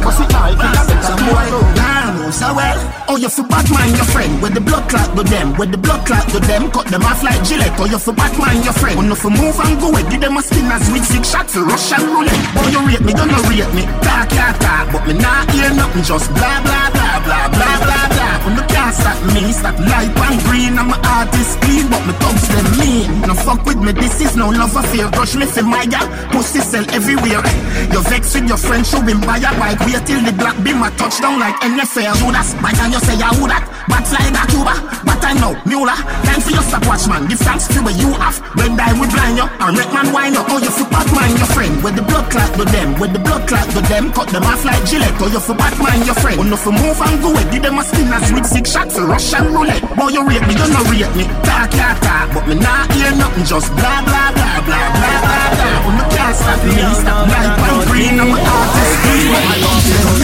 [0.04, 0.58] What's it like?
[0.60, 1.95] It's tomorrow.
[2.16, 2.80] Nah, so well.
[3.08, 4.40] Oh, you for Batman, your friend.
[4.40, 5.52] With the blood clot to them.
[5.60, 6.70] With the blood clot to them.
[6.70, 7.76] Cut them off like Gillette.
[7.78, 8.96] Oh, you for Batman, your friend.
[8.96, 10.02] When you for move and go away.
[10.08, 11.56] Give them a spin as with six shots.
[11.56, 12.40] Russian roulette.
[12.56, 13.84] Oh, you rate me, don't know rate me.
[14.00, 14.92] Talk, yeah, talk.
[14.92, 16.04] But me not hear nothing.
[16.08, 18.26] Just blah, blah, blah, blah, blah, blah, blah.
[18.36, 19.52] Oh, when you can't stop me.
[19.52, 20.72] Stop light and green.
[20.80, 21.84] I'm an artist clean.
[21.92, 23.08] But me thugs them mean.
[23.28, 23.92] No fuck with me.
[23.92, 25.08] This is no love affair.
[25.20, 26.08] Rush me for my gal.
[26.32, 27.44] Pussy sell everywhere.
[27.92, 29.80] You vex with your friend, show him buy a bike.
[29.84, 32.05] Wait till the black beam a touchdown like NFL.
[32.14, 33.64] Judas, by time you say you that?
[33.88, 34.74] But fly back Cuba,
[35.06, 35.94] but I know Mueller.
[36.26, 37.26] Time for your stopwatch man.
[37.26, 38.38] Distance to where you have.
[38.58, 40.42] When die we blind you, and make man wine you.
[40.46, 41.74] Oh, you for Batman, your friend.
[41.82, 44.12] With the blood clot to them, with the blood clot to them.
[44.12, 45.14] Cut them off like Gillette.
[45.22, 46.38] Oh, you for Batman, your friend.
[46.38, 47.46] Oh, no for move and go away.
[47.50, 49.82] Give them a spinners with six shots, Russian roulette.
[49.94, 51.24] Boy, you rate me, you no rate me.
[51.46, 53.46] Talk, yeah, talk, but me not hear nothing.
[53.46, 55.86] Just blah, blah, blah, blah, blah, blah, blah.
[55.86, 56.74] Oh, no can't stop me.
[57.02, 58.18] Stop life and green.
[58.18, 59.06] I'm an artist.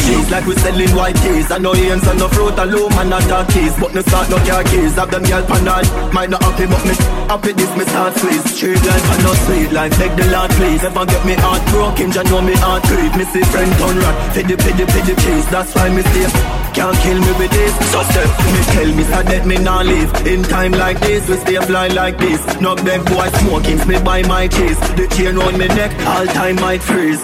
[0.02, 1.50] It's like we're selling white keys.
[1.50, 3.74] I know hands on the fruit alone and not dark keys.
[3.78, 4.94] But no start no car keys.
[4.96, 5.84] Have them girl panel.
[6.12, 6.94] Might not happy, but me
[7.28, 8.44] happy this me start squeeze.
[8.52, 9.94] Straight life and not sweet life.
[9.98, 10.82] Beg the Lord please.
[10.82, 12.12] Never get me heart broken.
[12.12, 13.12] Just know me heart creep.
[13.16, 14.16] Me see friend turn rat.
[14.34, 15.46] Piddy piddy piddy cheese.
[15.48, 16.28] That's why me stay.
[16.76, 17.74] Can't kill me with this.
[17.92, 20.10] So step me tell me so that me not live.
[20.26, 22.40] In time like this, we stay fly like this.
[22.60, 23.80] Knock them boy smoking.
[23.88, 24.78] Me buy my cheese.
[24.96, 25.92] The chain on me neck.
[26.06, 27.22] All time might freeze.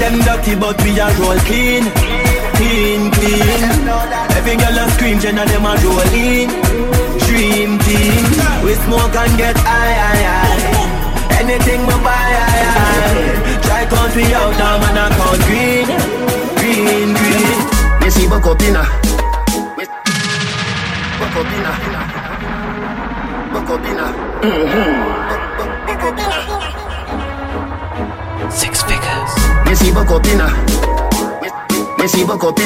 [0.00, 2.31] Them dirty but we are roll clean
[2.62, 3.90] Clean, clean.
[4.38, 6.48] Every girl a scream, Jenna them a roll in
[7.26, 7.78] Dream.
[7.82, 8.22] Team
[8.62, 11.40] We smoke and get high, high, high.
[11.42, 13.58] Anything we buy, high, high.
[13.66, 15.86] Try country out, now man I count green.
[16.62, 17.58] Green, green.
[18.00, 18.84] Me see buck up inna.
[21.18, 21.72] Buck up inna.
[23.52, 24.06] Buck up inna.
[24.46, 24.92] Mm-hmm.
[25.88, 26.18] Buck up
[28.52, 29.32] Six figures.
[29.66, 31.01] Me see buck up inna.
[32.02, 32.58] Me see buck up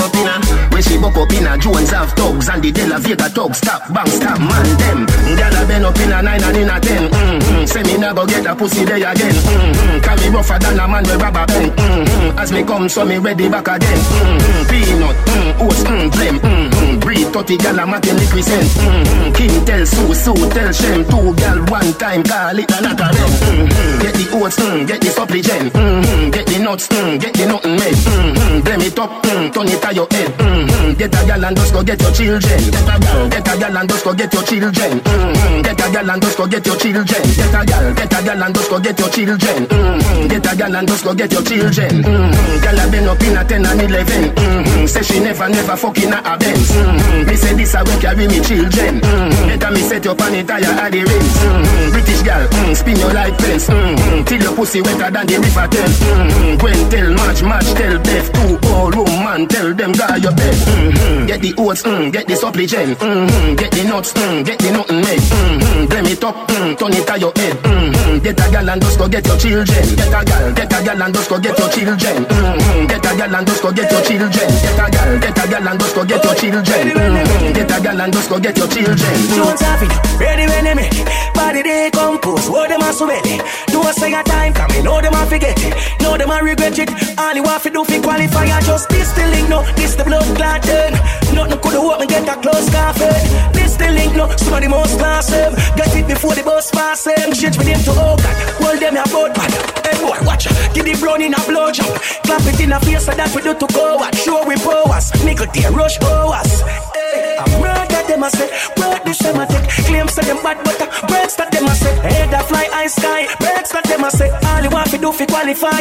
[0.00, 0.61] up inna.
[0.72, 1.58] We see buck up inna.
[1.58, 3.58] Jones have thugs and the De La Vega thugs.
[3.58, 5.06] Stop, bang, stop, man, them.
[5.36, 7.10] Gyal a been up in inna nine and inna ten.
[7.10, 7.64] Mm-hmm.
[7.66, 9.34] Say me nah go get a pussy day again.
[9.34, 10.00] Mm-hmm.
[10.00, 11.72] Carry rougher than a man with rubber band.
[11.72, 12.38] Mm-hmm.
[12.38, 13.98] As me come, so me ready back again.
[13.98, 14.70] Mm-hmm.
[14.70, 16.36] Peanut, mm, oats, mm, blem.
[16.40, 17.00] Mm-hmm.
[17.00, 18.68] Breed 30 gyal a making liquid scent.
[18.72, 19.32] Mm-hmm.
[19.32, 21.04] King tell Sue, Sue tell Shem.
[21.04, 23.30] Two gyal one time, call it a lot of them.
[23.44, 24.00] Mm-hmm.
[24.00, 25.72] Get the oats, mm, get the supplement.
[25.72, 26.30] Mm-hmm.
[26.30, 27.94] Get the nuts, mm, get the nothing made.
[27.94, 28.60] Mm-hmm.
[28.64, 30.30] Blem it up, mm, turn it to your head.
[30.32, 30.61] Mm-hmm.
[30.98, 32.60] Get a gyal and just go get your children.
[32.70, 35.00] Get a gyal, get a gyal and just go get your children.
[35.00, 35.62] Mm-hmm.
[35.62, 37.22] Get a gyal and just go get your children.
[37.22, 39.66] Get a gyal, get a gyal and just go get your children.
[39.66, 40.28] Mm-hmm.
[40.28, 41.92] Get a gyal and just go get your children.
[42.02, 42.62] Mm-hmm.
[42.62, 44.22] Gyal a been up in a ten and eleven.
[44.34, 44.86] Mm-hmm.
[44.86, 46.70] Say she never, never fucking a Benz.
[46.70, 47.28] Mm-hmm.
[47.28, 49.00] Me say this a way carry me children.
[49.00, 49.48] Mm-hmm.
[49.48, 51.34] Better me set on it higher at the rims.
[51.42, 51.90] Mm-hmm.
[51.92, 53.66] British girl, mm, spin your like fence.
[53.68, 54.24] Mm-hmm.
[54.24, 55.98] Till your pussy wetter than the river Thames.
[56.00, 56.56] Mm-hmm.
[56.58, 58.28] Gwen tell March, March tell Beth.
[58.32, 60.51] Two old woman tell them guy your bed.
[60.54, 61.26] Mm-hmm.
[61.26, 62.98] Get the oats, mm, get the supplement.
[62.98, 63.54] Mm-hmm.
[63.56, 65.20] Get the nuts, mm, get the nothing made.
[65.20, 65.86] Mm-hmm.
[65.86, 67.54] Blame it up, mm, turn it to your head.
[67.62, 68.18] Mm-hmm.
[68.22, 69.84] Get a gal and just go get your children.
[69.96, 72.16] Get a gal, get a gal and just go get your children.
[72.26, 72.86] Mm-hmm.
[72.86, 74.30] Get a gal and just go get your children.
[74.32, 76.82] Get a gal, get a gal and just go get your children.
[76.92, 77.52] Mm-hmm.
[77.52, 79.14] Get a gal and just go get your children.
[79.32, 80.92] Don't have it, ready when they make
[81.34, 83.40] Body they compose, what them a so ready.
[83.68, 85.74] Do a say a time coming, know them a forget it.
[86.00, 86.90] Know them a regret it.
[87.18, 90.04] All you have to do fi qualify, I just this the link, no, this the
[90.04, 90.26] blood
[90.62, 90.92] turn.
[91.34, 93.14] Nothing could have me get a close coffin.
[93.52, 95.54] This the link, no, some of the most class them.
[95.76, 97.32] Get it before the bus pass them.
[97.32, 98.20] Change with them to God,
[98.60, 99.52] hold them a boat bad.
[99.86, 102.00] Hey boy, watch give the brown in a blow job.
[102.24, 104.16] Clap it in a face so that we do to go watch.
[104.16, 106.62] Show we powers, a tear rush hours.
[106.94, 109.68] Hey, I'm murder them a say, work this them a take.
[109.86, 111.94] Claims to them bad but uh, breaks that them a say.
[112.02, 114.30] Head a fly high sky, breaks that them a say.
[114.30, 115.80] All you want to do fi qualify.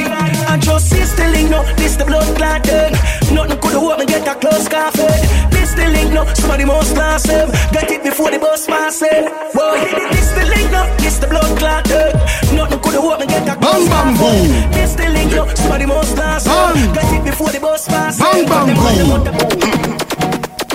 [0.51, 2.93] And just see the link, no, this the blood turn.
[3.33, 5.07] Nothing could have me get a close coffin.
[5.51, 7.49] This the link, no, some of the most class them.
[7.71, 9.25] Get it before the bus pass them.
[9.53, 9.79] Boy,
[10.11, 12.13] this the link, no, this the blood turn.
[12.55, 14.71] Nothing could have me get a close Bang, bang, boom.
[14.71, 16.93] This the link, no, some of the most class them.
[16.93, 19.91] Get it before the bus pass Bang, bang, boom.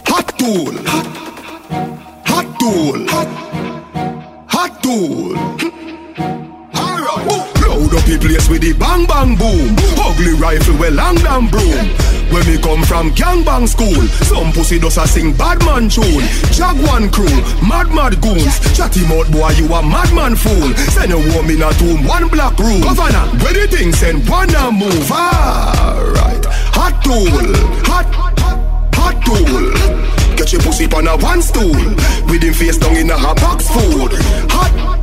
[0.08, 0.72] Hot tool.
[0.86, 1.25] Hot,
[2.46, 3.06] hot tool.
[3.08, 3.28] Hot,
[4.48, 5.36] hot tool.
[6.76, 7.26] Alright.
[7.62, 9.74] Load up the place with the bang bang boom.
[9.98, 11.86] Ugly rifle with long damn broom.
[12.30, 16.26] When me come from gangbang school, some pussy does a sing bad man tune.
[16.50, 17.30] Jaguan crew,
[17.62, 18.58] mad mad goons.
[18.76, 20.74] Chatty mouth boy, you a madman fool.
[20.90, 22.80] Send a woman in a tomb, one black room.
[22.82, 25.10] Governor, where the thing send one and move.
[25.10, 26.44] Alright,
[26.74, 27.30] hot tool,
[27.86, 28.06] hot,
[28.94, 30.15] hot tool.
[30.46, 31.74] Get your pussy on a one stool.
[32.30, 34.12] With him face down in a hot box food.
[34.48, 34.95] Hot,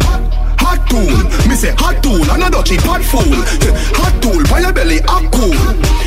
[0.74, 1.16] hot tool.
[1.50, 3.38] Me say hot tool, another cheap hot fool.
[3.98, 5.54] Hot tool, by your belly, up cool.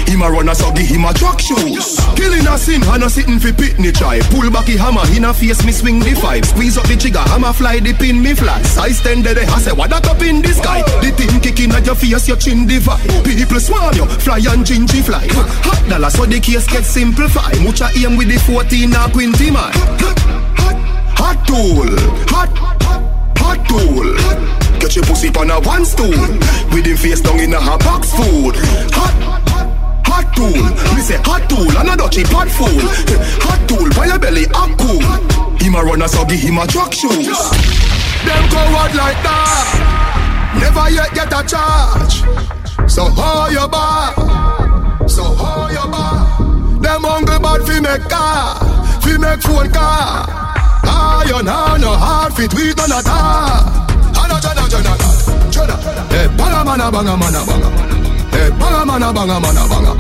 [0.06, 1.98] Him a runner, so give him a track shoes.
[2.14, 4.18] Killing a sin, and a sitting fi pitney try.
[4.34, 6.44] Pull back the hammer, in a face, me swing the five.
[6.44, 8.60] Squeeze up the trigger, hammer fly, the pin me fly.
[8.62, 10.82] Size ten there, I say, what that up in the sky?
[11.02, 13.06] The thing kicking at your face, your chin divide.
[13.24, 15.26] People swarm you, fly and gingy fly.
[15.66, 17.58] Hot dollar, so the case get simplified.
[17.62, 19.72] Mucha aim with the 14 or 20 man.
[21.16, 21.88] Hot tool,
[22.28, 23.05] hot, hot
[23.68, 24.09] tool.
[24.80, 26.11] Get your pussy on a one stool.
[26.72, 28.55] With him face down in a hot box food.
[28.97, 29.14] Hot,
[30.07, 30.62] hot tool.
[30.94, 32.66] Me say hot tool, and another cheap hot fool.
[33.47, 35.03] Hot tool, by your belly, up cool.
[35.61, 37.26] Him a runner, so give him a truck shoes.
[38.26, 39.97] Them go out like that.
[40.61, 42.24] Never yet get a charge.
[42.90, 44.14] So hold your bar.
[45.09, 46.57] So hold your bar.
[46.80, 50.36] Them hungry bad fi make car, fi make phone car.
[51.07, 53.62] Iron hand no hard fit we gonna tar.
[54.16, 54.92] Hana jana jana
[55.54, 55.76] jana.
[56.12, 57.68] Hey eh, banga mana banga mana banga.
[58.34, 59.92] Hey banga mana banga mana banga.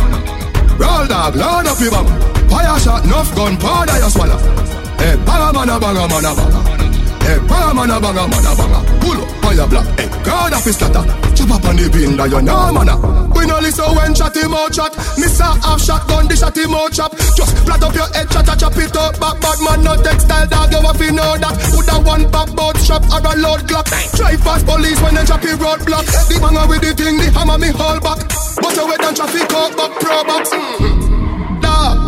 [0.82, 2.08] Roll dog, load up your bang.
[2.50, 4.38] Fire shot, enough gun, powder you swallow.
[5.00, 6.85] Hey banga mana banga mana banga.
[7.26, 8.80] Eh, hey banga mana banga mana banga.
[9.02, 9.86] Pull up, fire black.
[9.98, 11.02] Hey God of his scatter.
[11.34, 12.94] Chop up on the bin that you know mana.
[13.34, 14.94] We no listen when chat him out chat.
[15.18, 17.12] Miss a half shotgun, the shot him out chop.
[17.34, 19.18] Just flat up your head, chat a chop it up.
[19.18, 21.54] Back bad man, no textile dog, you have to know that.
[21.74, 23.90] Put a one back boat shop or a load clock.
[24.14, 26.06] Drive past police when they chop it roadblock.
[26.06, 28.22] Eh, the banger with the thing, the hammer me hold back.
[28.56, 30.54] But you wait and traffic out back pro box.
[30.54, 31.15] Nah,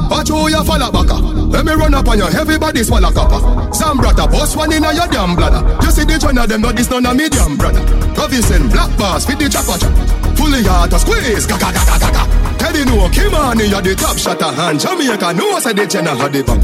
[0.09, 1.11] watch who you follow back.
[1.52, 3.40] Let me run up on you, everybody swallow copper.
[3.72, 5.62] Zambrata, boss one in a your damn bladder.
[5.84, 7.80] You see the joint of them, but this none of me damn brother.
[8.14, 9.92] Govison, black bars, fit the chopper chop.
[10.36, 12.22] Fully hard to squeeze, gaga gaga gaga.
[12.59, 14.80] Teddy no, Kimani, you're the top shotter hand.
[14.80, 16.62] Jamaica, no, say the Jenna had the bang.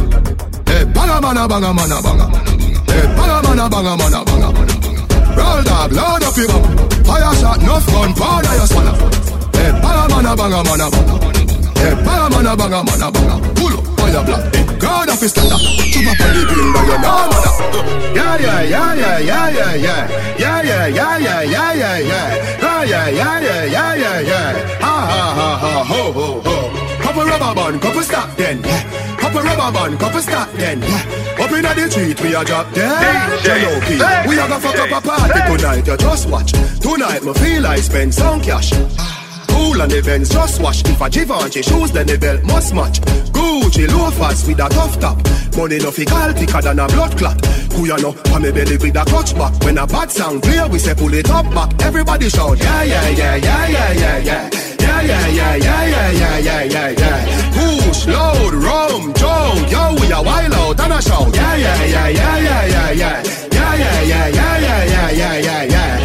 [0.67, 2.27] Hey, banga mana banga mana banga.
[2.91, 4.49] Hey, banga mana banga mana banga.
[5.35, 7.05] Roll dog, load up your bang.
[7.05, 8.95] Fire shot, enough gun, powder you swallow.
[9.55, 11.34] Hey, banga mana banga mana banga.
[11.85, 13.37] Hey, banga mana banga mana banga.
[13.61, 14.55] Pull up, fire black.
[14.55, 15.59] Hey, God of his scatter.
[15.93, 17.51] Chop up on the bill, now you know mana.
[18.17, 20.03] Yeah, yeah, yeah, yeah, yeah, yeah, yeah.
[20.39, 22.59] Yeah, yeah, yeah, yeah, yeah, yeah, yeah.
[22.63, 24.81] Ah, yeah, yeah, yeah, yeah, yeah, yeah.
[24.81, 26.57] Ha, ha, ha, ha, ho, ho, ho.
[27.03, 29.17] Couple rubber band, couple stop then, yeah.
[29.19, 31.45] Couple rubber band, couple stop then, yeah.
[31.45, 33.45] Up inna the street, we a drop dead.
[33.45, 35.87] Jello P, we a go fuck up a party tonight.
[35.87, 36.53] You just watch.
[36.81, 38.73] Tonight, me feel I spend some cash.
[39.55, 40.83] Cool on the Benz, just wash.
[40.85, 43.01] If a Givenchy shoes, then the belt must match.
[43.31, 45.17] Gucci loafers with a tough top.
[45.57, 47.39] Money no fi call thicker than a blood clot.
[47.71, 49.55] Kuya no, pa me belly with a clutch back.
[49.63, 51.71] When a bad sound clear, we say pull it up back.
[51.83, 54.51] Everybody shout, yeah, yeah, yeah, yeah, yeah, yeah, yeah.
[54.81, 57.53] Yeah, yeah, yeah, yeah, yeah, yeah, yeah, yeah, yeah.
[57.55, 61.35] Push, load, rum, jump, yo, we a wild out and a shout.
[61.35, 63.23] Yeah, yeah, yeah, yeah, yeah, yeah.
[63.53, 66.04] Yeah, yeah, yeah, yeah, yeah, yeah, yeah, yeah, yeah.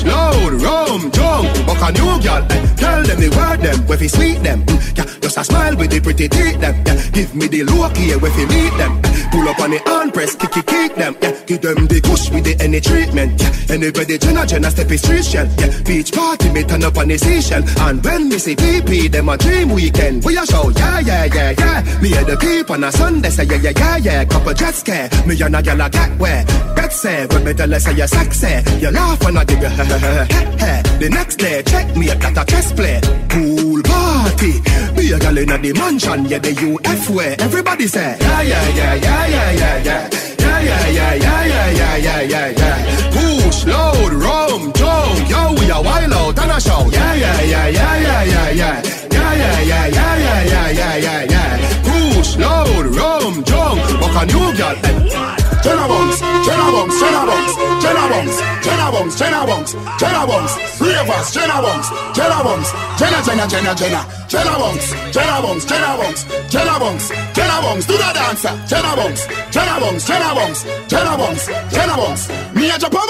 [0.00, 2.46] Push, load, rum, jump, buck a new girl.
[2.50, 2.74] eh.
[2.76, 4.64] Tell them the word them, where fi sweet them.
[4.64, 6.74] Mm, yeah, just a smile with the pretty teeth them.
[6.86, 9.02] Yeah, give me the look here, where fi meet them.
[9.30, 11.16] Pull up on the hand press, kick kick kick them.
[11.20, 13.40] Yeah, give them the kush with the any treatment.
[13.40, 15.46] Yeah, anybody Jenna Jenna step is street shell.
[15.58, 17.62] Yeah, beach party me turn up on the station.
[17.80, 20.24] And when me see PP, them a dream weekend.
[20.24, 22.00] We a show, yeah yeah yeah yeah.
[22.00, 24.24] Me and the peep on a Sunday say yeah yeah yeah yeah.
[24.24, 26.44] Couple jet scare, me and a gal a get where.
[26.74, 29.68] Bet say, when me tell her say you're sexy, you laugh when I give you
[29.90, 33.00] The next day, check me at a chess play.
[33.28, 34.60] Pool party,
[34.94, 37.34] be a gal in the mansion, yeah the UF way.
[37.40, 40.10] Everybody say yeah yeah yeah yeah yeah yeah yeah.
[40.38, 43.10] Yeah, yeah, yeah, yeah, yeah, yeah, yeah, yeah, yeah.
[43.10, 46.86] Push, load, rum, jump, yo, we are wild out and a show.
[46.90, 48.82] Yeah, yeah, yeah, yeah, yeah, yeah, yeah.
[49.10, 51.82] Yeah, yeah, yeah, yeah, yeah, yeah, yeah, yeah, yeah.
[51.82, 55.39] Push, load, rum, jump, walk a new girl.
[55.62, 61.30] Jenna Bunks, Jenna Bunks, Jenna Bunks, Jenna Bunks, Jenna Bunks, Jenna Bunks, Jenna Bunks, Ravers,
[61.32, 66.78] Jenna Bunks, Jenna Bunks, Jenna, Jenna, Jenna, Jenna, Jenna Bunks, Jenna Bunks, Jenna Bunks, Jenna
[66.80, 71.96] Bunks, Jenna Bunks, do the dancer, Jenna Bunks, Jenna Bunks, Jenna Bunks, Jenna Bunks, Jenna
[71.96, 73.08] Bunks, me a Japan,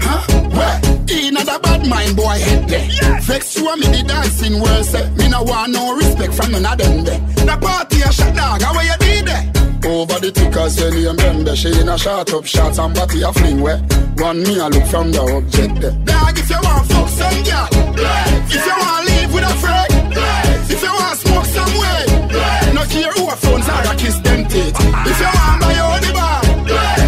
[0.00, 0.36] huh?
[0.52, 0.80] Where?
[1.08, 3.20] In a bad mind boy head there.
[3.22, 7.04] Vex you me the dancing world me no want no respect from none of them
[7.04, 7.20] there.
[7.46, 9.65] The party a shot dog, how you did there?
[9.86, 13.32] Over the tickers, your name them She in a shot up shots and body a
[13.32, 13.78] fling where
[14.18, 17.70] One me a look from the object there Dog, if you want fuck some girl
[18.50, 19.86] If you want live with a friend
[20.66, 22.02] If you want smoke some way
[22.74, 24.74] No care who a phones are a kiss them teeth.
[24.74, 26.42] If you want buy your own bar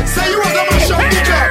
[0.07, 1.51] Say you want to mash up the club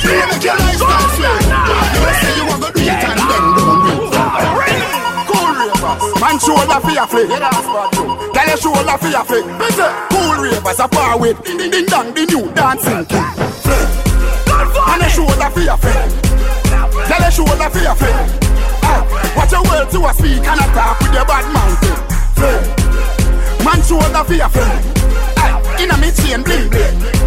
[0.00, 1.44] You want make your life lifestyle sweet
[1.92, 4.80] You say you want to do it and then don't do it.
[5.28, 10.07] Cool ravers Man shoulder for your flick Tell your shoulder for your flick Cool
[10.38, 11.42] ravers a par with.
[11.44, 13.48] Ding ding ding dong the new dancing king.
[14.88, 16.10] And your shoulder for your flick
[17.06, 21.12] Tell your shoulder for your flick Watch your words to a speak and attack with
[21.12, 21.98] your bad mountain
[23.64, 27.17] Man shoulder for your flick Inna me chain bling bling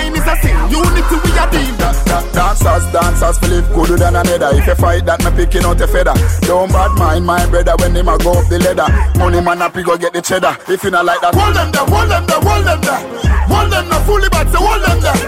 [0.00, 0.56] mind is a sin.
[0.70, 1.76] Unity we a deal.
[1.76, 4.50] Da, da, dancers, dancers, feel gooder than another.
[4.56, 6.14] If you fight that, me picking out a feather.
[6.46, 8.88] Don't bad mind my brother when him a go up the ladder.
[9.18, 10.56] Money man up, he go get the cheddar.
[10.68, 13.02] If you not like that, hold them there, hold them there, hold them there.
[13.50, 15.20] Hold them there, fully back, so hold them there.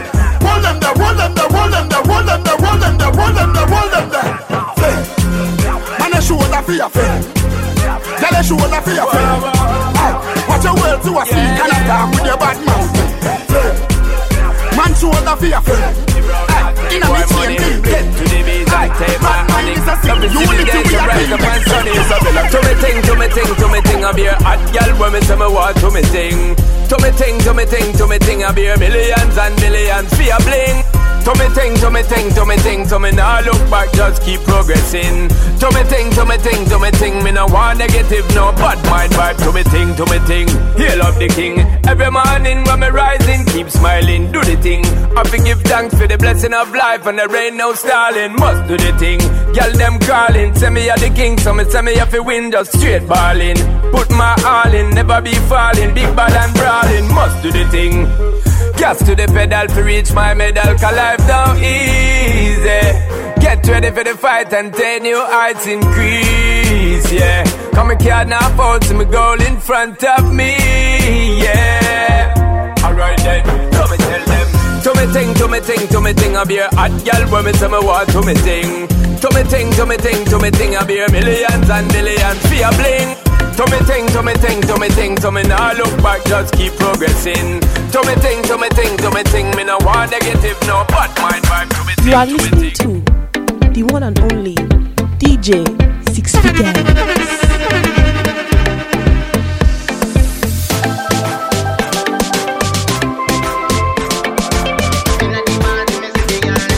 [0.43, 3.13] Hold them there, hold them there, hold them there, hold them there, hold them there,
[3.13, 4.31] hold them there, hold them there.
[6.01, 7.23] Man, a shoulder for your friend.
[8.19, 9.43] Tell a shoulder for your friend.
[10.49, 13.92] Watch your words to a speak and attack with your bad mouth.
[14.83, 15.79] Control the fearful.
[16.91, 19.79] In a me chain, build To the beat and take my honey.
[20.27, 21.31] Unity we are king.
[21.95, 24.05] Isabella, do me ting, to me ting, to me ting.
[24.05, 26.57] I be a hot gal when me tell me what to me thing.
[26.91, 28.43] To me ting, to me ting, to me ting.
[28.43, 31.02] I be millions and millions for a bling.
[31.23, 32.87] To me ting, to me ting, to me ting.
[32.89, 35.29] To me now look back, just keep progressing.
[35.63, 37.23] To me ting, to me ting, to me ting.
[37.23, 39.39] Me no want negative, no bad mind vibe.
[39.45, 40.49] To me ting, to me ting.
[40.77, 41.61] Hail of the king.
[41.87, 44.85] Every morning when me rising, keep smiling, do the thing.
[45.17, 48.35] I forgive thanks for the blessing of life and there ain't no stalling.
[48.35, 49.21] Must do the thing.
[49.55, 52.51] Girl them calling, say me a the king, so me say me a fi win
[52.51, 53.57] just straight balling.
[53.93, 55.95] Put my all in, never be falling.
[55.95, 58.52] Big bad and brawling, must do the thing.
[58.77, 62.83] Gas to the pedal to reach my medal, cause life down easy.
[63.41, 67.45] Get ready for the fight and ten new heights increase, yeah.
[67.75, 70.57] Come and card now fall to me goal in front of me,
[71.43, 72.75] yeah.
[72.85, 74.83] Alright then, come and tell them.
[74.83, 77.45] To me ting, to me ting, to me ting, I be a hot girl when
[77.45, 78.89] me say me want to me ting.
[79.19, 82.43] To me ting, to me ting, to me ting, I be a millions and millions
[82.47, 83.22] for a bling.
[83.57, 86.55] To me ting, to me ting, to me ting, to me now look back, just
[86.55, 87.61] keep progressing.
[87.93, 91.11] To me ting, to me ting, to me ting, me no want negative, no bad
[91.21, 91.69] mind vibe.
[91.77, 93.03] To me You are listening to
[93.73, 94.55] the one and only
[95.21, 95.65] DJ
[96.15, 97.83] Six Figures.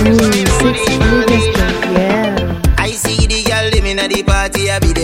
[0.04, 5.03] Mm, I see the girl them inna the party, I be themselves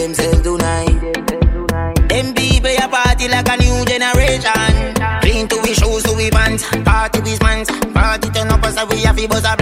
[9.21, 9.59] He was a.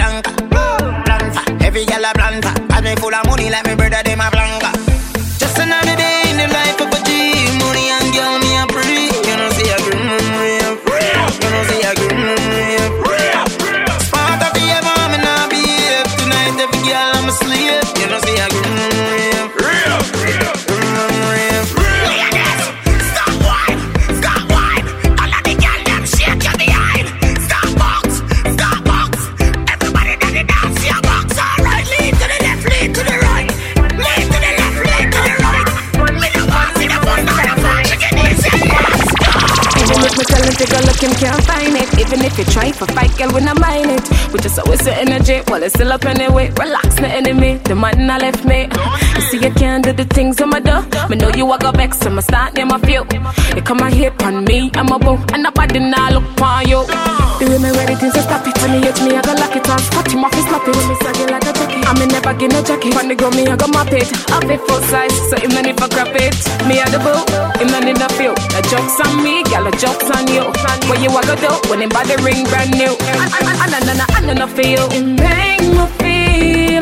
[45.29, 46.51] energy, while it's still up anyway.
[46.51, 48.69] Relax, the enemy, the man I left me.
[49.15, 51.09] You see, you can't do the things I'm a do.
[51.09, 53.07] Me know you walk up so I'ma start name a few.
[53.55, 57.18] You come and hit on me, I'm a boo, and nobody now look on you.
[57.39, 59.55] The way me ready things to stop it, when you hit me, I go lock
[59.55, 59.79] it off.
[59.79, 61.87] Scotch him off, he slap it when me saggy like a jacket.
[61.87, 64.11] I me never get no jacket, when they go me, I go mop it.
[64.35, 66.35] Up it full size, so him no need for grab it.
[66.67, 67.15] Me a the boo,
[67.63, 68.35] him no need no feel.
[68.35, 70.51] The jokes on me, gal, the jokes on you.
[70.91, 72.99] When you a do, when him body ring brand new.
[72.99, 74.83] And and and and and and and feel.
[74.91, 76.19] It make me feel
[76.59, 76.78] alive.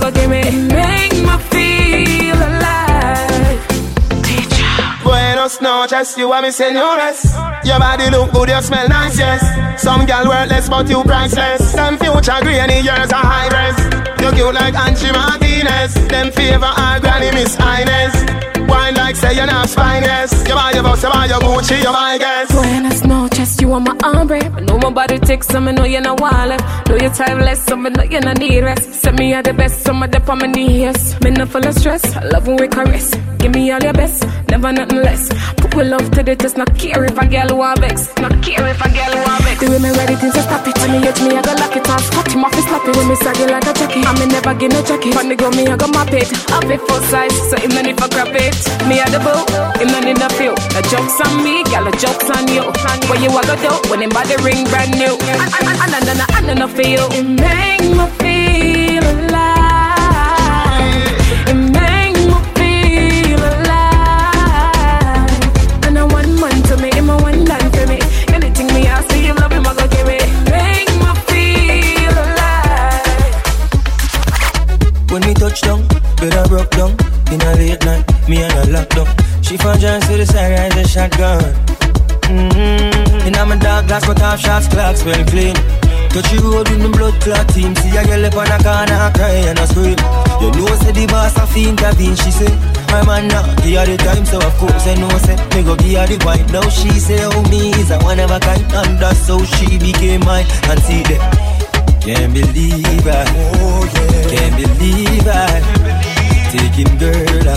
[0.00, 0.74] See him love him, I go give me.
[0.74, 3.66] Make me feel alive.
[4.22, 7.24] Teacher Buenos noches, you want me señores
[7.64, 9.82] Your body look good, you smell nice, yes.
[9.82, 11.72] Some gal worthless, but you priceless.
[11.72, 13.76] Them future grainy years are high res.
[14.22, 15.94] You cute like Angie Martinez.
[16.08, 20.32] Them favor our granny Miss Ines Wine like say you're not spineless.
[20.48, 23.86] You buy your boss, you buy your Gucci, you buy guess Buenas noches, you want
[23.86, 27.12] my hombre But know my body takes some, I know you're not wallet Know you're
[27.12, 30.10] timeless, some I know you're not need rest Send me at the best, some of
[30.12, 33.14] the on my knees Me not full of stress, I love when we caress.
[33.42, 35.26] Give me all your best, never nothing less.
[35.58, 38.06] Put my love to the test, not care if I get a girl want vex.
[38.22, 39.58] Not care if I get a girl want vex.
[39.58, 40.78] The way me ready things to stop it.
[40.78, 43.16] When you hit me, I go lock it Scotch him off, he slap When me
[43.18, 45.18] saggy like a jockey I me never get no jacket.
[45.18, 46.30] When they go me, I go mop it.
[46.54, 48.54] Up it full size, so him no need for grab it.
[48.86, 49.34] Me a the boo,
[49.82, 52.62] him no need no feel The joke's on me, gal, the joke's on you.
[53.10, 55.16] When you a go do, when him body ring brand new.
[55.16, 56.20] And and and and and
[56.50, 60.02] and and feel It make me feel alive.
[61.48, 64.66] It make me feel alive.
[65.86, 67.98] And I want man to me, him a one land for me.
[68.34, 70.26] Anything me I see him love him, I go give it.
[70.50, 73.32] Make me feel alive.
[75.10, 75.86] When we touch down,
[76.20, 76.96] bed I broke down.
[77.32, 79.08] In a late night, me and a lockdown
[79.42, 81.81] She found John to the side, rise a shotgun
[82.32, 83.26] mm-hmm.
[83.26, 85.54] In my dark glass, cut off shots, clocks well clean.
[86.12, 87.74] Touch the road with the blood clot team.
[87.76, 89.96] See a girl up on a corner, cry and a scream.
[90.44, 92.52] You know say the boss a fiend intervene She say,
[92.92, 95.76] my man now, give her the time So of course I know say, me go
[95.76, 96.44] give her the wine.
[96.52, 98.60] Now she say, oh me is a one of a kind.
[98.60, 100.44] And that's how she became mine.
[100.68, 101.22] And see that
[102.02, 103.24] can't believe I,
[103.56, 104.36] oh yeah.
[104.36, 105.64] can't believe I.
[106.52, 107.48] Taking girl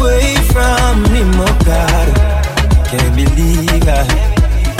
[0.00, 2.39] away from him, oh God
[2.90, 4.02] Can't believe I,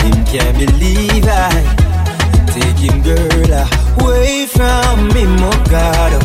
[0.02, 1.46] him can't believe I.
[2.50, 3.54] Taking girl
[4.02, 6.18] away from him, oh God.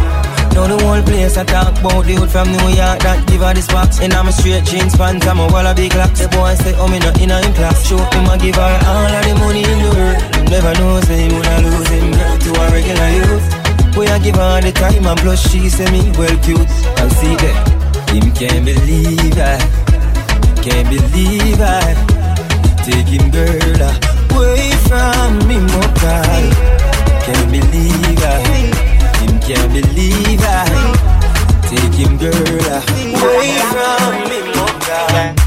[0.56, 3.54] Now the whole place I talk about the hood from New York that give her
[3.54, 6.28] the sparks And I'm a straight jeans pants, I'm a wall of big locks The
[6.30, 7.86] boy say, oh me not in a in class.
[7.86, 10.18] Show him I give her all of the money in the world.
[10.50, 12.10] Never know say him wanna lose him.
[12.18, 13.46] Girl to a regular youth.
[13.94, 16.66] Boy I give her the time and plus she say me well cute.
[16.98, 19.86] And see that him can't believe I
[20.66, 21.94] Can't believe I
[22.82, 23.82] Taking girl
[24.34, 26.46] away from me, oh God
[27.22, 28.42] Can't believe I
[29.22, 30.66] him can't believe I
[31.94, 35.38] him girl away from me, oh God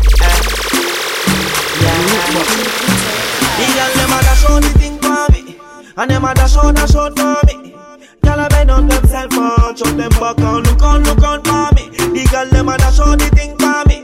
[3.58, 5.58] The girl them a dash out the thing for me,
[5.96, 7.74] and them a dash out, dash out for me.
[8.22, 11.74] Girl a bend on themself and chuck them back and look on, look on for
[11.74, 11.90] me.
[11.90, 13.97] The girl them a dash out the thing for me,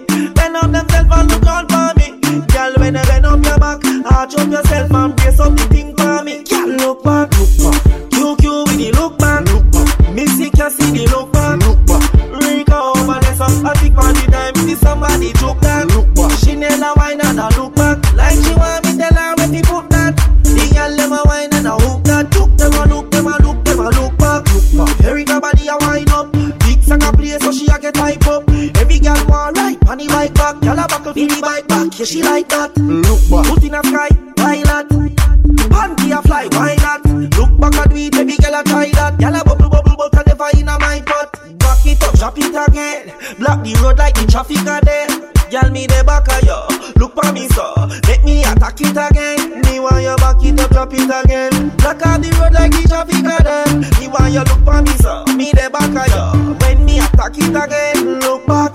[0.54, 2.20] bend on themself and look on for me.
[2.46, 5.96] Girl when you bend up your back, arch up yourself and brace up the thing
[5.96, 6.42] for me.
[6.44, 10.14] Girl look back, look back, QQ with the look back, look back.
[10.14, 12.12] Missy can see the look back, look back.
[12.42, 16.30] Rika over there so I think on the time see somebody joke that, look back.
[16.38, 16.93] She never
[30.74, 32.76] girl a buckle for the bike back, yeah she like that.
[32.76, 34.88] Look back, put in a sky, why not?
[35.70, 37.04] Panty a fly, why not?
[37.38, 39.18] Look back and do it, baby girl a try that.
[39.18, 41.30] Girl a bubble bubble but can never in a my pot.
[41.58, 43.14] Back it up, drop it again.
[43.38, 45.06] Block the road like the traffic are there.
[45.50, 46.58] Girl me the back of you,
[46.98, 47.70] look for me so.
[48.10, 49.62] Let me attack it again.
[49.62, 51.70] Me want you back it up, drop it again.
[51.78, 53.70] Block out the road like the traffic are there.
[54.00, 55.22] Me want you look for me so.
[55.38, 56.54] Me the back of you.
[56.58, 58.74] When me attack it again, look back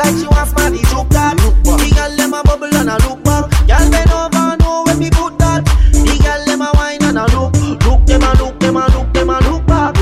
[0.00, 1.36] like she wants my the joke that.
[1.36, 3.44] The girl them a bubble and a look back.
[3.68, 5.60] Girl bend over know when me put that.
[5.92, 7.52] The girl them a wine and a look,
[7.84, 9.94] look them a look them a look them a look back.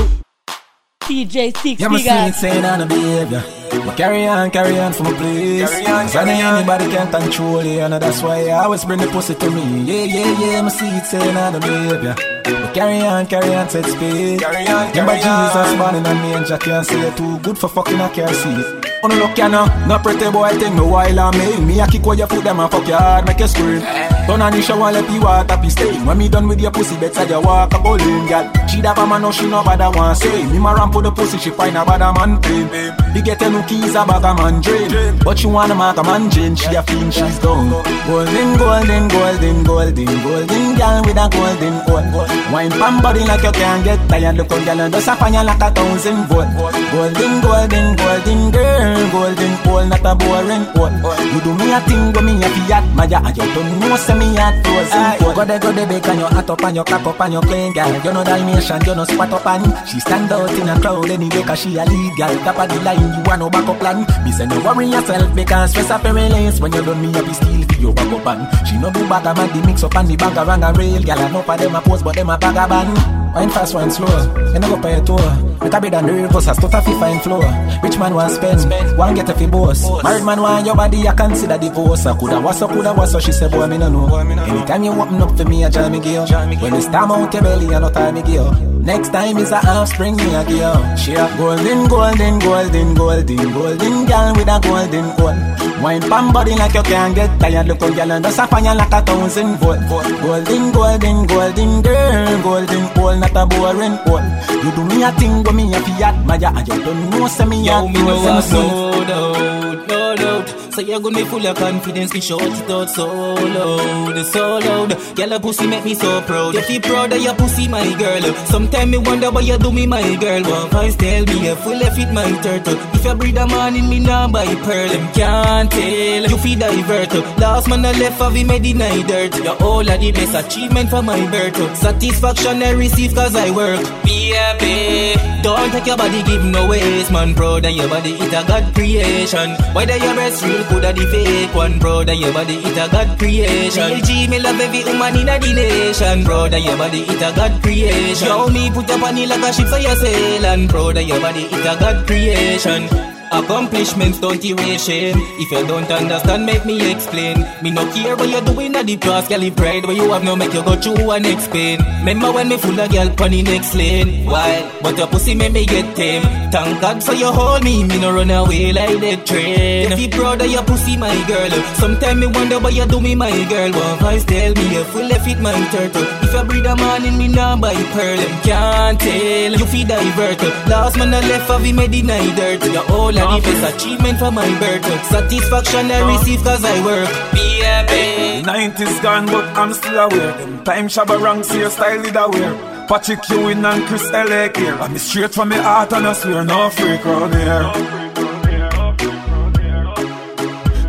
[1.03, 2.35] DJ Six Yeah, me see it Figures.
[2.37, 3.43] saying on the behavior.
[3.85, 5.67] But carry on, carry on for my please.
[5.69, 6.55] Carry on, Cause I know carry on.
[6.57, 9.83] anybody can control you, and that's why I always bring the pussy to me.
[9.89, 12.13] Yeah, yeah, yeah, my see it saying I the baby.
[12.61, 14.39] But carry on, carry on, set speed.
[14.39, 15.17] Carry on, Remember on.
[15.17, 18.49] Jesus born in a manger, can't say you're too good for fucking I can't see
[18.53, 18.78] it.
[19.01, 22.05] No look ya no, no pretty boy think me while I me Me a kick
[22.05, 23.81] where you put them and fuck your hard, make you scream.
[24.27, 25.95] Turn on the shower, let you water be stay.
[26.05, 29.21] When me done with your pussy, better you walk a bowling girl She da man,
[29.21, 30.45] no she no bother want say.
[30.51, 32.67] Me ma ramp for the pussy, she find a bad man pain
[33.15, 35.17] He get a new keys, a bag a man drain.
[35.23, 37.71] But she wanna mark a man Jane, she a fiend, she's gone.
[38.05, 43.51] Golden, golden, golden, golden, golden girl with a golden gold Wine pam body like you
[43.51, 46.49] can't get tired Look on girl and just a fire like a thousand volt.
[46.91, 50.91] Golden, golden, golden girl Golden hole, not a boring hole
[51.33, 52.83] You do me a thing, go me a fiat.
[52.95, 56.07] Maya, and you don't know, say me a frozen cold Go there, go there, bake
[56.07, 57.93] and you hot up and you cock up and you clean girl.
[58.03, 61.43] You know Dalmatian, you know spot up and She stand out in a crowd anyway
[61.43, 62.35] cause she a lead girl.
[62.43, 64.05] Top of the line, you want no backup plan.
[64.23, 67.25] Me say no worry yourself because stress up every lace When you done me up,
[67.25, 69.83] be steal for your back up and She no do bag a man, the mix
[69.83, 72.03] up and the bag a rang a rail Girl, I know for them a pose
[72.03, 74.09] but them a bag a band Wine fast, wine slow.
[74.53, 75.21] You know go pay a tour.
[75.61, 77.43] Make a bed and nervous, a stuff a fi fine floor.
[77.83, 78.67] Rich man want spend,
[78.97, 79.83] want get a fi boss.
[80.03, 82.05] Married man want your body, I consider divorce.
[82.05, 83.19] I coulda was so, coulda was so.
[83.19, 84.15] She said, boy, me no know.
[84.15, 86.25] Anytime you open up for me, I jam me gear.
[86.61, 88.78] When it's time out your belly, I no time me gear.
[88.89, 90.97] Next time is a half spring, me a gear.
[90.97, 95.37] She a golden, golden, golden, golden, golden girl with a golden gold.
[95.83, 97.67] Wine pam body like you can't get tired.
[97.67, 99.79] Look on girl and just a fire like a thousand volt.
[100.23, 104.25] Golden, golden, golden girl, golden hole, not a boring hole.
[104.63, 107.45] You do me a thing, go me a fiat, Maya, and you don't know, say
[107.45, 110.58] me a Yo, me know know, I say me no doubt, no doubt.
[110.79, 114.97] So you're gonna be full of confidence, me shout it out so loud, so loud.
[115.13, 116.53] Girl, your pussy make me so proud.
[116.53, 118.21] You feel proud of your pussy, my girl.
[118.45, 120.41] Sometimes me wonder why you do me, my girl.
[120.41, 122.77] One voice tell me you full of it, my turtle.
[122.95, 124.87] If you breed a man in me, now buy pearl.
[124.87, 126.29] Them can't tell.
[126.31, 127.13] You feel divert.
[127.37, 129.33] Last man I left of him, made deny dirt.
[129.33, 131.75] The all of the best achievement for my birth.
[131.75, 133.81] Satisfaction I receive cause I work.
[134.05, 135.38] Be happy.
[135.41, 137.33] Don't take your body, give no waste, man.
[137.33, 139.55] Proud of your body, it a God creation.
[139.73, 143.17] Whether your breast real or the fake one, proud of your body, it a God
[143.17, 143.91] creation.
[143.91, 146.25] Real G, me love every woman in a the nation.
[146.25, 148.27] Proud of your body, it a God creation.
[148.27, 151.07] Yo, me put up on you like a ship so you sail, and proud of
[151.07, 153.08] your body, it a God creation.
[153.31, 155.15] Accomplishments don't erase shame.
[155.37, 157.45] If you don't understand, make me explain.
[157.61, 159.43] Me no care what you're doing at the past, girl.
[159.43, 161.79] If pride where you have no make you go through and explain.
[161.99, 164.25] Remember when me full of girl pon the next lane?
[164.25, 164.71] Why?
[164.81, 166.23] But your pussy make me get tame.
[166.51, 169.91] Thank God for you hold me, me no run away like that train.
[169.91, 171.51] You feel proud of your pussy, my girl.
[171.75, 173.71] Sometimes me wonder what you do me, my girl.
[173.71, 176.03] One voice tell me you full of it, my turtle.
[176.25, 179.51] If you breed a man in me now by pearl, can't tell.
[179.53, 180.41] You feel divert.
[180.67, 182.61] Last man I left of him, me deny dirt.
[182.61, 184.85] The whole of the best achievement for my birth.
[185.05, 187.09] Satisfaction I receive cause I work.
[187.33, 188.43] Be happy.
[188.43, 190.33] 90s gone, but I'm still aware.
[190.37, 192.85] Them time Shabba rank, see your style it aware.
[192.87, 194.51] Patrick Ewing and Chris L.A.
[194.57, 194.73] here.
[194.75, 197.99] I'm straight from the heart and I swear, no freak round here.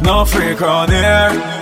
[0.02, 1.60] No freak round here.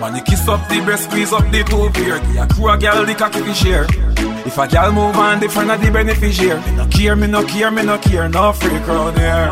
[0.00, 2.22] Man, you kiss up the breast, squeeze up the two beard.
[2.34, 4.15] Yeah, crew a girl, the cocky fi share.
[4.46, 6.60] If a girl move on, different of the beneficiary.
[6.60, 9.48] Me no care, me no care, me no care, no freak round here.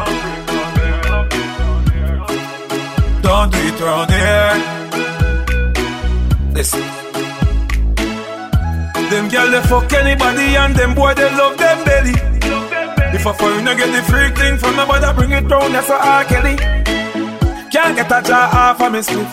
[3.20, 4.54] Don't do it round here.
[6.54, 6.80] Listen.
[9.10, 12.14] Them girl they fuck anybody and them boy they love them belly.
[13.16, 15.94] If a foreigner get the freak thing from nobody, I bring it round, that's a
[15.94, 16.24] R.
[16.24, 16.56] Kelly.
[17.72, 19.26] Can't get a jaw off of me split.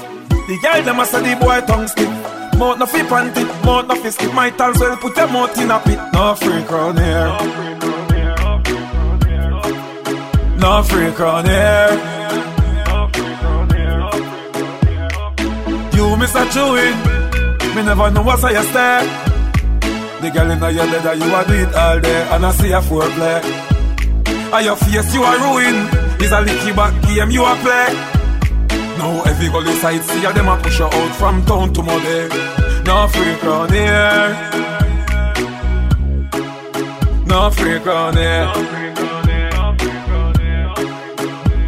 [0.48, 2.31] The girl them a say the boy tongue stiff.
[2.62, 4.34] Mouth no fi panty, mouth no fi skip.
[4.36, 6.00] Might as well put your mouth in a pit.
[6.14, 7.30] No freak round here.
[10.62, 11.92] No freak round here.
[15.96, 16.98] You miss a chewing.
[17.76, 19.06] Me never know what's how you stare.
[20.22, 22.82] The girl in your leather, you a do it all day, and I see a
[22.82, 23.42] foreplay.
[24.54, 25.78] And your face, you a ruin.
[26.22, 28.21] Is a licky back game, you a play.
[29.02, 32.30] Now every girl inside see them a push her out from town to Mode.
[32.86, 34.30] No freak round here.
[37.26, 38.46] No freak round here.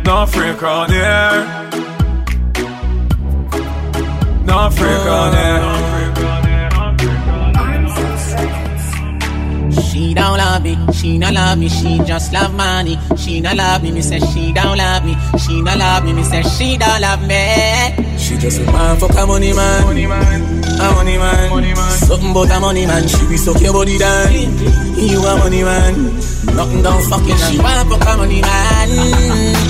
[0.06, 1.40] No freak round here.
[4.46, 5.64] No freak round here.
[9.82, 12.98] She don't love me, she not love me, she just love money.
[13.18, 15.16] She not love me, me say she don't love me.
[15.40, 18.18] She not love me, me say she don't love me.
[18.18, 19.84] She just a man fuck a money man.
[19.84, 20.64] Money man.
[20.80, 21.50] A money man.
[21.50, 21.92] Money man.
[21.92, 23.08] Something about a money man.
[23.08, 24.32] She be suck your body down.
[24.98, 26.34] You a money man.
[26.56, 28.90] Nothing down fucking She want fuck a money man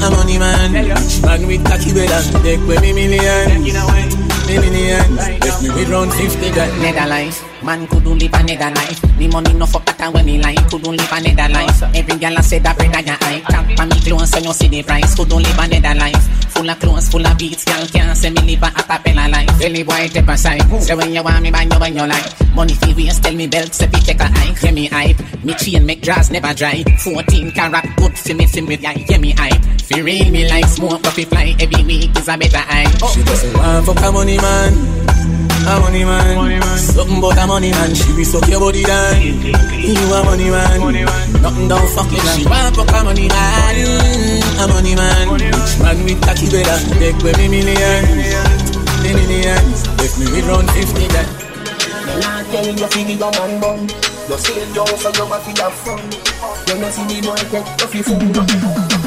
[0.02, 0.74] A money man
[1.08, 5.90] She man with cocky bed and take with me million Me million Left me with
[5.90, 9.00] round 50 that Nether life Man couldn't live another life.
[9.18, 11.82] The money no fuck that when me like Couldn't live another life.
[11.96, 13.40] Every girl I said that bread I got high.
[13.40, 15.16] Tap on me clothes and you see the price.
[15.16, 16.24] Couldn't live another life.
[16.52, 17.64] Full of clothes, full of beats.
[17.64, 19.62] Girl can't say me live a acapella life.
[19.62, 20.62] Any boy take a side.
[20.84, 22.28] Say when you want me buy you when you like.
[22.54, 24.62] Money fee waste tell me belt Say take a hike.
[24.62, 25.20] Yeah me hype.
[25.44, 26.84] Me chain make draws never dry.
[27.00, 28.92] 14 carat good for me sim with ya.
[29.08, 29.64] Yeah me hype.
[29.88, 32.92] Fi real me like smoke coffee fly Every week is a better hype.
[33.16, 35.33] She just want a money man
[35.68, 36.36] a money man.
[36.36, 36.78] money man.
[36.78, 37.96] Something about a money man.
[37.96, 39.22] She be suck your body down.
[39.22, 40.80] You a money man.
[40.80, 41.42] money man.
[41.42, 42.40] Nothing down fucking man.
[42.40, 43.76] She want fuck a money man.
[44.60, 45.28] A money man.
[45.28, 46.78] Money Rich man with cocky better.
[47.00, 48.10] Take with me millions.
[49.04, 49.80] Me millions.
[50.04, 51.28] If me with round 50 that.
[52.08, 53.80] Me not tell you fi give a man bun.
[54.30, 56.00] You say it down so you have to have fun.
[56.68, 59.03] You know see the boy take you fi fool.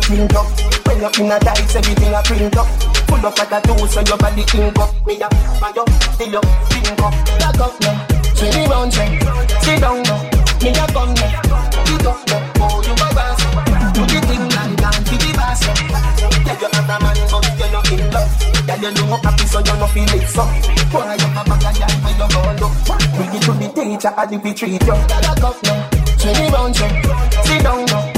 [0.00, 0.46] Can't go think up.
[0.86, 2.66] When you in a dice, everything a print up.
[3.08, 4.94] Full up like a two, so your body ink up.
[5.06, 5.28] Me a
[5.60, 6.40] man you, still you,
[6.70, 7.14] think up.
[7.40, 9.18] Lock up now, turn me round, say,
[9.62, 10.22] sit down now.
[10.62, 11.30] Me a gun now,
[11.84, 12.52] get up now.
[12.60, 13.42] Oh, you a boss.
[13.94, 15.62] Do the thing like that, be the boss.
[15.66, 18.30] Yeah, you have a man, but you're not in love.
[18.66, 20.44] Yeah, you know happy, so you no feel it so.
[20.92, 22.74] Why you have a bag of girl when you go look?
[23.16, 24.94] Bring it to the teacher, do we treat you?
[24.94, 25.88] Lock up now,
[26.18, 26.90] turn me round, say,
[27.44, 28.17] sit down now.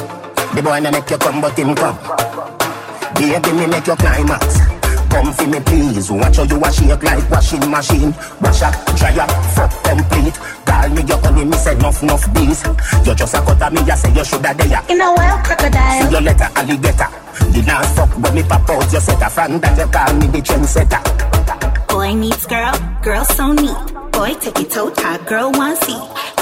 [0.53, 1.97] The boy na make you come, but him come.
[3.15, 4.59] Baby, me make you climax.
[5.07, 6.11] Come for me, please.
[6.11, 8.11] Watch how you a shake like washing machine.
[8.41, 10.35] Wash up, dry up, fuck complete.
[10.65, 12.63] Call me your honey, me say nuff, nuff bees.
[13.07, 14.83] You just a cut me, you say you shoulda there.
[14.89, 16.03] In a wild crocodile.
[16.03, 17.09] See your letter, alligator.
[17.51, 20.27] The last fuck when me pop out, you set a fan that you call me
[20.27, 21.87] the trendsetter.
[21.87, 24.11] Boy needs girl, girl so neat.
[24.11, 25.99] Boy take it out, hot girl want see.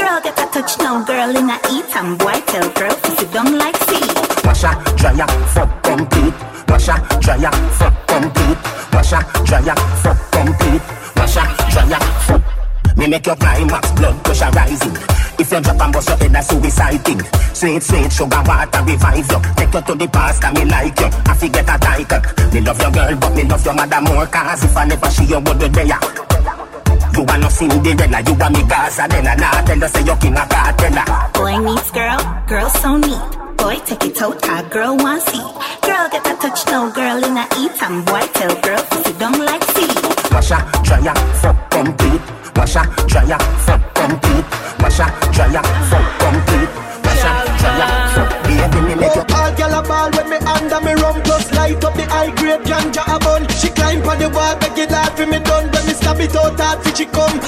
[0.10, 3.55] Girl get a touchdown, girl in a eat and boy tell girl you sit down
[3.60, 4.01] like see.
[4.43, 6.34] Wash up, dry up, fuck complete.
[6.68, 8.57] Wash up, dry up, fuck complete.
[8.91, 10.82] Wash up, dry up, fuck complete.
[11.16, 11.36] Wash
[11.70, 12.97] dry up, fuck.
[12.97, 14.97] Me make your climax, blood pressure rising.
[15.38, 17.22] If you drop and bust your head, that's suicide thing.
[17.53, 19.39] Sweet, sweet, sugar water revive you.
[19.57, 21.10] Take you to the past, and me like you.
[21.30, 22.22] I forget a title.
[22.51, 24.26] Me love your girl, but me love your mother more.
[24.26, 25.99] Cause if I never see you, would be there.
[27.16, 30.16] You are no Cinderella, you are me Gaza, then I nah tell you say you
[30.18, 31.34] king a cartella.
[31.34, 33.57] Boy meets girl, girl so neat.
[33.57, 35.43] Boy take it out, hot girl want see.
[35.84, 39.20] Girl get a touch, no girl in a eat and boy tell girl to sit
[39.20, 39.91] down like see.
[40.32, 42.22] Wash up, dry up, fuck complete.
[42.55, 44.45] Wash up, dry up, fuck complete.
[44.80, 46.72] Wash up, dry up, fuck complete.
[47.03, 48.30] Wash up, dry up, fuck.
[48.43, 49.26] Baby, me make you.
[49.36, 50.38] All gyal a ball when me
[50.72, 53.47] under me rum plus light up the high grade ganja a bun.
[53.57, 55.72] She climb on the wall, beg it hard for me done.
[55.72, 57.39] When me stab it out hard for she come.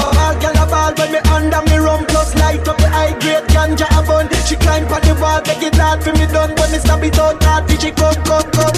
[0.00, 3.12] Oh, all gyal a ball when me under me rum plus light up the high
[3.20, 4.28] grade ganja a bun.
[4.46, 6.54] She climb on the wall, beg it hard for me done.
[6.56, 8.76] When me stab it out hard for she come, come, come.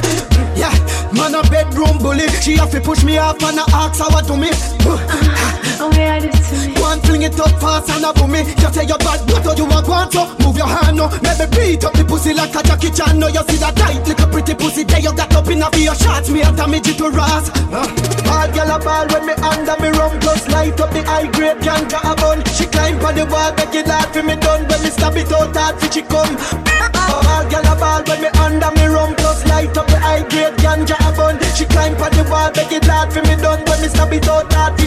[0.59, 0.75] Yeah,
[1.15, 2.29] man a bedroom bully.
[2.43, 4.51] She have to push me off and a ask how to me.
[6.89, 8.41] One fling it up fast and a boom me.
[8.49, 10.25] You say you bad, do you want, want so?
[10.41, 11.13] Move your hand no.
[11.21, 13.21] Maybe beat up the pussy like a Jackie Chan.
[13.21, 15.05] No, you see that tight little pretty pussy there.
[15.05, 16.33] You got up in a your shots.
[16.33, 17.53] Me a damage it to Ras.
[17.69, 17.85] Uh.
[18.33, 21.61] All gyal a ball when me under me rum plus light up the high grade
[21.61, 22.41] ganja a bun.
[22.57, 24.65] She climb on the wall, beg it hard for me done.
[24.65, 26.41] When me stab it out hard for she come.
[26.41, 30.57] All gyal a ball when me under me rum plus light up the high grade
[30.65, 31.37] ganja a bun.
[31.53, 33.61] She climb on the wall, beg it hard for me done.
[33.69, 34.78] When me stab it out hard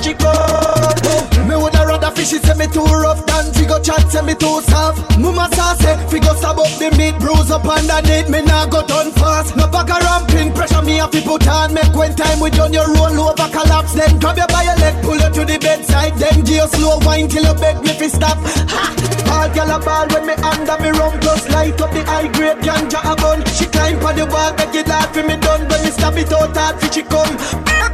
[2.22, 5.17] rather say me too rough than fi go chat say me too soft.
[5.17, 8.30] Mama sa say fi go stab up the meat, bruise up underneath.
[8.30, 9.55] Me nah go done fast.
[9.55, 11.74] No bag of ramping pressure me have to put on.
[11.74, 13.93] Make when time we done you roll over collapse.
[13.93, 16.15] Then grab you by your leg, pull you to the bedside.
[16.17, 18.38] Then give slow wine till you beg me fi stop.
[18.69, 18.86] Ha!
[19.32, 22.59] All gyal a ball when me under me rum plus light up the high grade
[22.59, 23.43] ganja a bun.
[23.55, 25.67] She climb on the wall, beg it hard fi me done.
[25.67, 27.90] When me stab it out hard fi she come.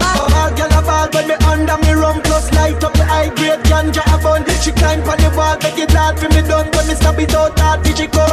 [0.71, 4.17] A ball when me under me rum plus light up the high grade ganja a
[4.21, 4.43] bun.
[4.61, 6.69] She climb on the wall, make it hard for me done.
[6.75, 8.25] When me stab it out, hard for she go.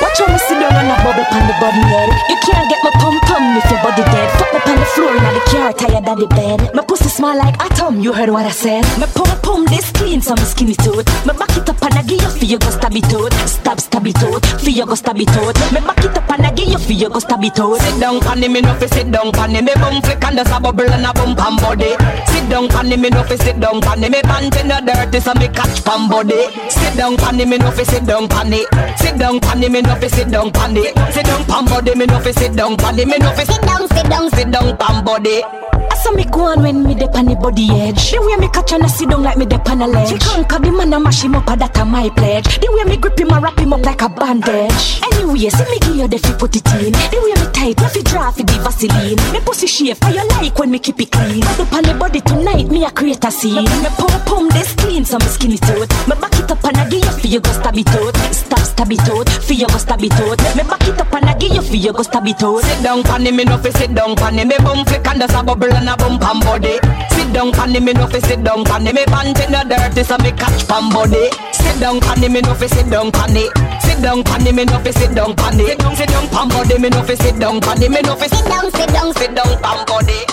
[0.00, 2.10] Watch how me sit down on a bubble on the body head.
[2.30, 4.28] You can't get my pum pum if your body dead.
[4.38, 4.57] Fuck
[4.98, 6.74] floor in the car, tired of the bed.
[6.74, 8.82] My pussy smell like atom, you heard what I said.
[8.98, 11.06] My pum pum this clean, so me skinny tooth.
[11.26, 13.32] Me back it up and I give you for you go stab it out.
[13.46, 15.56] Stab stab it out, for you go stab it out.
[15.72, 17.78] Me back it up and I give you for you go stab it out.
[17.78, 20.58] Sit down on me no fi sit down on me bum flick and there's a
[20.58, 21.94] bubble and a bum pam body.
[22.26, 25.32] Sit down on me no fi sit down on me pants in the dirty so
[25.38, 26.50] me catch pam body.
[26.68, 28.66] Sit down on me no fi sit down on it.
[28.98, 30.92] Sit down on me no fi sit down on it.
[31.14, 33.06] Sit down pam body me no fi sit down on it.
[33.06, 35.67] Me no fi sit down sit down sit down pam body.
[35.90, 38.12] I saw me go on when me dip on the body edge.
[38.12, 40.10] The way me catch and I sit down like me dip on a ledge.
[40.10, 42.60] She conquer the man and mash him up, and that a my pledge.
[42.60, 45.00] The way me grip him and wrap him up like a bandage.
[45.02, 46.92] Anyway, see me give you the fi put it in.
[46.92, 49.18] The way me tight, you fi draw fi the Vaseline.
[49.32, 51.42] Me pussy shape, how you like when me keep it clean.
[51.42, 53.64] Put up on the body tonight, me a create a scene.
[53.82, 55.88] Me pum pum this clean, so me skinny tooth.
[56.08, 58.16] Me back it up and I give you fi you go stab it out.
[58.34, 60.38] Stab stab it out, fi you go stab it out.
[60.56, 62.62] Me back it up and I give you fi you go stab it out.
[62.62, 65.42] Sit down on me no fi sit down on me bum flick and there's a
[65.42, 66.78] bubble and a bum pam body.
[67.14, 70.18] Sit down on me no fi sit down on me pants in the dirty so
[70.18, 71.30] me catch pam body.
[71.52, 73.52] Sit down on me no fi sit down on it.
[73.82, 75.80] Sit down on me no fi sit down on it.
[75.96, 77.90] Sit down pam body me no fi sit down on it.
[77.90, 80.24] Me no fi sit down sit down sit down pam body.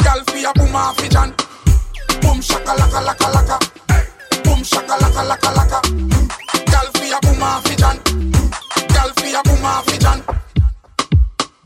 [0.04, 1.34] Girl fi a boom off fi John.
[2.22, 3.58] Boom shaka laka laka laka.
[4.44, 5.80] Boom shaka laka laka laka.
[6.72, 7.98] Girl fi a boom off fi John.
[8.94, 10.24] Girl fi a boom off fi John.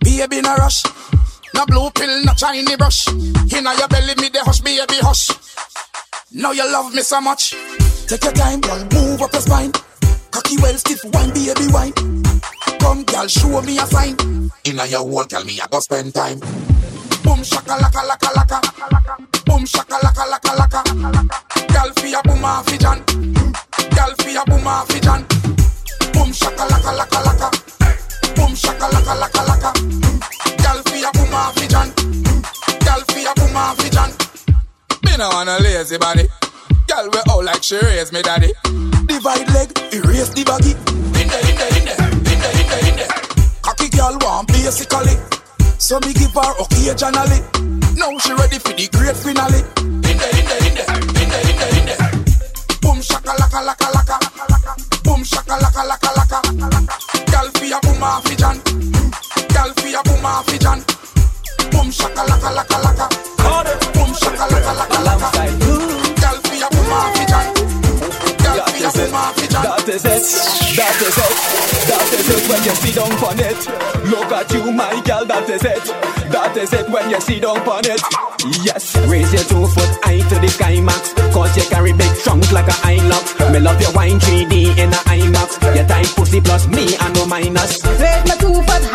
[0.01, 0.83] Baby no rush.
[1.53, 3.07] No blue pill, no shiny brush.
[3.07, 5.29] Inna your belly, me the hush, baby hush.
[6.31, 7.55] Now you love me so much.
[8.07, 9.71] Take your time, girl, move up your spine.
[10.31, 11.93] Cocky well stiff, wine, baby wine.
[12.79, 14.17] Come, girl, show me a sign.
[14.65, 16.39] Inna your world, tell me I go spend time.
[17.45, 18.59] Shaka laka laka laka.
[19.45, 20.81] Boom shaka laka laka laka.
[21.69, 22.99] Girl, fi a boom fi John.
[23.93, 25.21] Girl, fi a boom fi John.
[26.13, 27.47] Boom shaka laka laka laka.
[28.35, 29.71] Boom shaka laka laka laka.
[30.57, 31.89] Girl, fi a boom fi John.
[32.81, 34.11] Girl, fi a boom fi John.
[35.03, 36.25] Me no want a lazy body.
[36.87, 38.53] Girl, we all like she raise me daddy.
[39.05, 40.71] Divide leg, erase the baggy.
[41.21, 41.93] In the, in the, in the,
[42.33, 43.59] in the, in the, in the.
[43.61, 45.13] Cocky girl want basically.
[45.85, 47.45] So me give her occasionally.
[47.93, 49.61] Now she ready for the great finale.
[49.85, 50.85] In the, in the, in the,
[51.21, 52.77] in the, in the, in the.
[52.81, 54.17] Boom shaka laka laka laka.
[55.03, 56.41] Boom shaka laka laka laka.
[57.29, 58.57] Girl fi a boom off John.
[59.53, 60.81] Girl fi a boom off John.
[61.69, 63.05] Boom shaka laka laka laka.
[63.93, 65.64] Boom shaka laka laka laka.
[69.95, 71.35] Is it, that is it,
[71.87, 73.59] that is it when you sit down on it.
[74.11, 75.83] Look at you, my girl, that is it,
[76.31, 78.01] that is it when you sit down on it.
[78.63, 82.51] Yes, Raise your two foot high to the sky max Cause you carry big trunk
[82.51, 85.57] like a Hilux Me love your wine 3D in a IMAX.
[85.75, 87.83] Your tight pussy plus me and no minus.
[87.83, 88.94] Raise my two foot high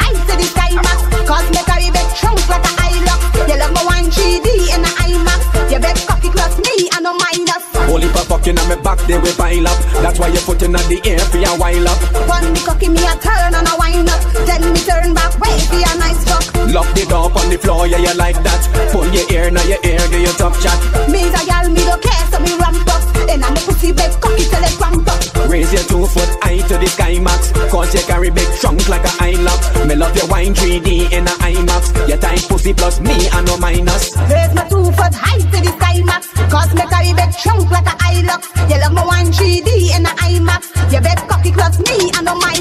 [8.51, 9.78] Fucking on me back they will pile up.
[10.03, 11.98] That's why you put in the air for your while up.
[12.28, 14.20] One me cocky me a turn and a wind up.
[14.46, 16.42] Then me turn back way for a nice fuck.
[16.74, 18.90] Lock the door on the floor, yeah you like that.
[18.90, 20.78] Pull your ear, now your ear, do your top chat
[21.09, 24.12] Me a gal me don't care so me ramp up And I'm a pussy big
[24.21, 27.95] cocky till it ramp up Raise your two foot high to the sky max Cause
[27.95, 32.09] you carry big trunk like a Hilux Me love your wine 3D in a IMAX.
[32.09, 34.16] Your tight pussy plus me and no minus.
[34.31, 37.87] Raise my two foot high to the sky max Cause me carry big trunk like
[37.87, 40.93] a Hilux You love my one 3D in a IMAX.
[40.93, 42.60] Your big cocky plus me and no minus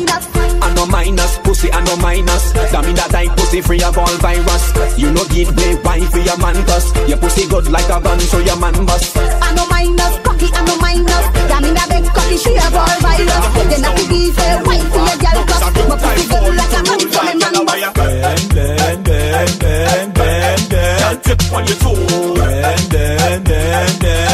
[0.89, 2.51] minus, pussy and no minus.
[2.51, 4.65] That mean that tight pussy free of all virus.
[4.97, 8.19] You no give play wine for your man cause Your pussy good like a gun
[8.19, 9.15] so your man bust.
[9.17, 11.25] I no minus, cocky I no minus.
[11.49, 13.45] That mean that big cocky she a ball virus.
[13.69, 16.81] Then I could give a white for your gal cause My pussy good like a
[16.83, 17.93] gun so me man bust.
[17.95, 20.99] Bend, bend, bend, bend, bend, bend.
[20.99, 21.95] Girl, tip on your toe.
[22.35, 24.28] Bend, bend, bend, bend, bend,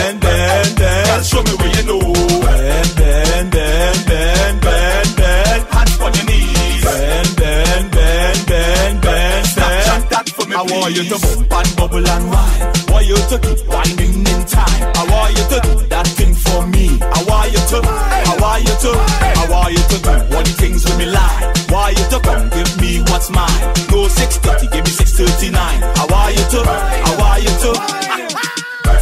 [10.86, 12.62] want you to bump and bubble and wine.
[12.94, 14.82] Want you to keep winding in time.
[14.94, 17.00] Ah, I want you to do that thing for me.
[17.02, 20.14] Ah, I want you to, ah, I want you to, I want you to do
[20.14, 21.42] all the things with me lie.
[21.74, 23.66] Want you to come give me what's mine.
[23.90, 25.58] No 630, give me 639.
[25.58, 27.72] I want you to, I want you to.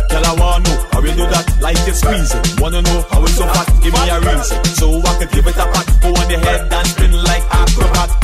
[0.08, 2.00] Girl, I wanna know how you do that like it's
[2.64, 3.76] Wanna know how it's so fast?
[3.84, 4.56] Give me a reason.
[4.80, 5.88] So I could give it a pat.
[6.00, 8.23] Go on your head and spin like acrobat.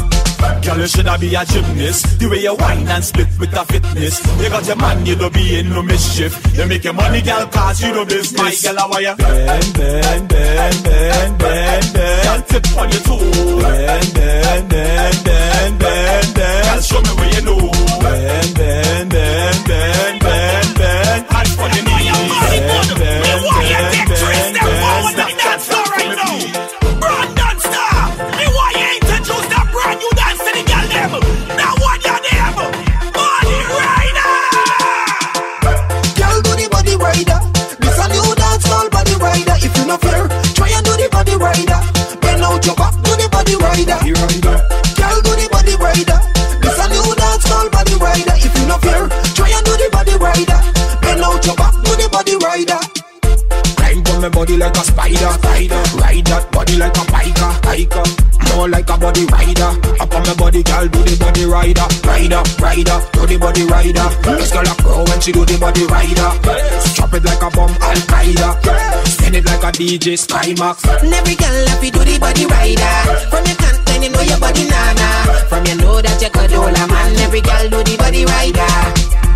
[0.64, 2.20] Girl, you shoulda be a gymnast.
[2.20, 4.20] The way you whine and split with the fitness.
[4.42, 6.34] You got your man, you don't be in no mischief.
[6.56, 8.64] You make your money, girl, cause you know business.
[8.64, 9.16] My girl, how are you?
[9.16, 12.24] Bend, bend, bend, bend, bend, bend.
[12.24, 13.62] Girl, tip on your toe.
[13.62, 16.66] Bend, bend, bend, bend, bend, bend.
[16.68, 17.72] Girl, show me where you know.
[18.00, 21.26] Bend, bend, bend, bend, bend, bend.
[21.32, 22.12] Hands on your knees.
[22.40, 24.49] Bend, bend, bend, bend, bend.
[40.04, 40.30] Rider.
[40.44, 41.80] If you not fair, try and do the body rider.
[42.22, 44.00] Bend out your back, do the body rider.
[44.98, 46.20] Girl, do the body rider.
[46.62, 48.36] This a new dance called body rider.
[48.36, 50.60] If you not fair, try and do the body rider.
[51.02, 52.99] Bend out your back, do the body rider.
[54.20, 55.80] My body like a spider, spider.
[55.96, 58.04] Ride that body like a biker, biker.
[58.52, 59.72] More like a body rider.
[59.96, 63.00] Up on my body, girl, do the body rider, rider, rider.
[63.16, 64.08] Do the body rider.
[64.36, 66.30] This girl a pro when she do the body rider.
[67.00, 68.60] Chop it like a bomb, Al Qaeda.
[69.08, 70.84] Spin it like a DJ Skymax.
[71.00, 72.96] And every girl love you do the body rider.
[73.32, 75.08] From your cunt, then you know your body nana.
[75.48, 77.16] From your know that you could a man.
[77.24, 79.29] Every girl do the body rider.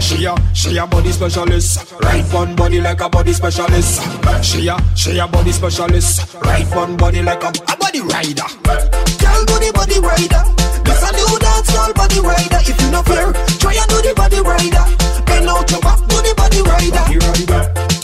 [0.00, 1.92] She a, she a body specialist.
[2.02, 4.02] Right one body like a body specialist.
[4.44, 6.34] She a, she a body specialist.
[6.42, 8.46] Right one body like a, a body rider.
[8.64, 10.42] Girl, do the body rider.
[10.84, 12.60] This a new dance called body rider.
[12.62, 14.84] If you not fair, try and do the body rider.
[15.26, 17.04] Bend out your back, do the body rider.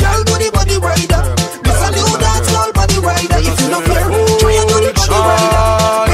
[0.01, 1.22] Girl, do the body rider.
[1.62, 3.39] This a new dance called body rider.
[3.39, 4.07] If you not fair,
[4.41, 6.12] try and do the body rider.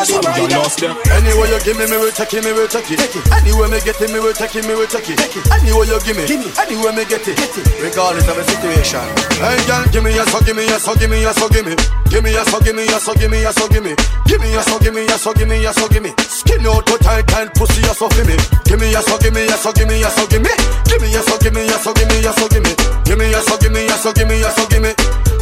[0.00, 0.96] Bend out your back, do the body rider.
[1.12, 3.00] Anyway you give me, me will take it, me will take it.
[3.36, 5.20] Anyway me get it, me will take it, me will take it.
[5.52, 6.24] Anyway you give me,
[6.56, 7.36] anyway me get it.
[7.84, 9.04] Regardless of the situation.
[9.36, 11.66] Hey girl, give me a so, give me a so, give me a so, give
[11.68, 11.76] me.
[12.08, 13.92] Give me a so, give me a so, give me a so, give me.
[14.24, 16.12] Give me a so, give me a so, give me a so, give me.
[16.16, 18.36] Skin out to tight and pussy a so for me.
[18.64, 20.50] Give me a so, give me a so, give me a so, give me.
[20.88, 22.72] Give me a so, give me a so, give me a so, give me.
[23.04, 24.92] Give me a so, give me a so, give me a so, give me.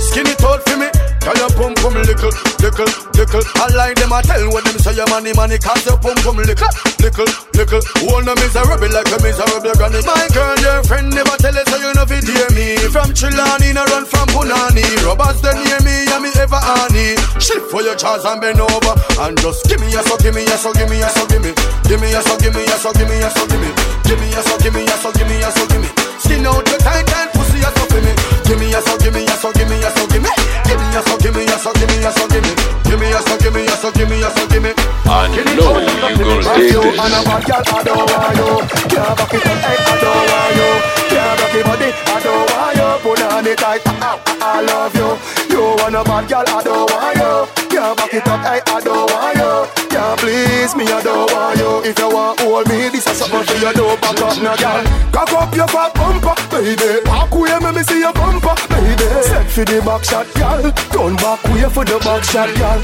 [0.02, 0.97] Skin it out for me.
[1.20, 2.88] Tell your pum pum little, little,
[3.18, 3.44] little.
[3.60, 6.38] I like them, I tell what them say your money, money, cause your pum pum
[6.40, 6.70] little,
[7.02, 7.82] little, little.
[8.08, 10.00] One of miserable like a miserable granny.
[10.06, 12.78] My girl, your friend never tell us so you know fit hear me.
[12.88, 14.86] From Chilani, no run from Punani.
[15.04, 17.18] Robbers they near me, and me ever honey.
[17.42, 18.94] Shift for your chance and bend over.
[19.20, 21.42] And just give me a so, give me a so, give me a so, give
[21.42, 21.52] me.
[21.90, 23.70] Give me a so, give me a so, give me a so, give me.
[24.06, 25.88] Give me a so, give me a so, give me a so, give me.
[26.22, 27.37] Skin out your tight and
[33.98, 34.70] give me a so, give me.
[35.10, 37.02] I know you gonna dig you this.
[37.02, 38.54] and a bad girl, I don't want you.
[38.86, 40.70] Can't back it up, I don't want you.
[41.10, 42.90] Can't rock your body, I don't want you.
[43.02, 45.10] Put on it tight, I, I, I love you.
[45.50, 47.34] You want a bad girl, I don't want you.
[47.74, 49.88] Can't back it up, I don't want you.
[49.90, 51.82] Can't please me, I don't want you.
[51.82, 53.72] If you want hold me, this is something for you.
[53.74, 54.78] Don't back up, no girl.
[55.10, 57.02] Cock up your fat bumper, baby.
[57.02, 58.37] Walk away, me me see your bumper,
[59.48, 60.62] for the back shot, girl.
[60.92, 62.80] Turn back way for the back shot, girl.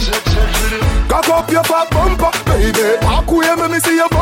[1.08, 2.96] Cock up your fat bumper, baby.
[3.04, 4.13] Walk away, me me see your.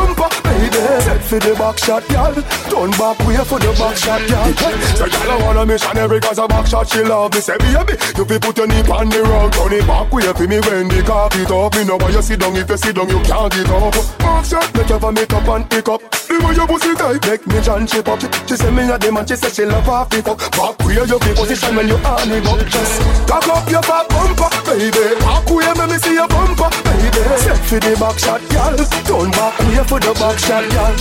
[1.02, 2.34] Set for the back shot, girl.
[2.70, 4.54] Turn back way for the back shot, girl.
[4.94, 7.40] So I want a missionary cause a back shot she love me.
[7.40, 10.46] Say baby, you fi put your knee on the rug, turn it back way for
[10.46, 11.74] me when the carpet up.
[11.74, 12.54] Me know why you sit down.
[12.54, 13.94] If you sit down, you can't get up.
[14.18, 16.00] Back shot, make you vomit up and pick up.
[16.32, 18.22] The way your pussy tight, make me John chip up.
[18.46, 20.38] She, say me a dem and she say she love half it up.
[20.38, 22.62] Back way you fi position when you on it up.
[22.70, 25.18] Just cock up your fat bumper, baby.
[25.18, 27.10] Back way me me see your bumper, baby.
[27.42, 28.78] Set for the back shot, girl.
[29.02, 30.91] Turn back way for the back shot, girl.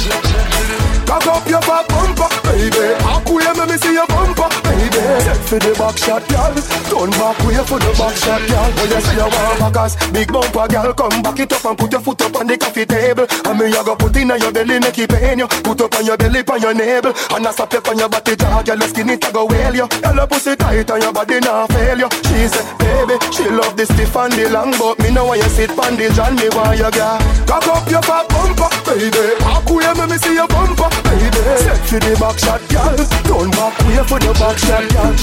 [1.05, 2.95] Cock up your fat bumper, baby.
[3.03, 5.03] Back way me see your bumper, baby.
[5.27, 6.55] Set for the back shot, girl.
[6.87, 8.71] Turn back way for the back shot, girl.
[8.87, 10.93] Yes, you want backers, big bumper, girl.
[10.93, 13.27] Come back it up and put your foot up on the coffee table.
[13.27, 15.47] And me you go put in your belly, make it pain you.
[15.47, 18.35] Put up on your belly, on your navel, and I stop you on your body.
[18.35, 19.87] Girl, your skin it a go well you.
[19.87, 22.09] Your pussy tight and your body not fail you.
[22.27, 25.51] She say, baby, she love the stiff and the long, but me know why you
[25.51, 27.19] sit on the John, me want you girl.
[27.47, 29.35] Cock up your fat bumper, baby.
[29.39, 31.41] Back way, me me see your bumper, baby.
[31.65, 32.97] Set for the back shot, girl.
[33.25, 35.13] Turn back way for the back shot, girl.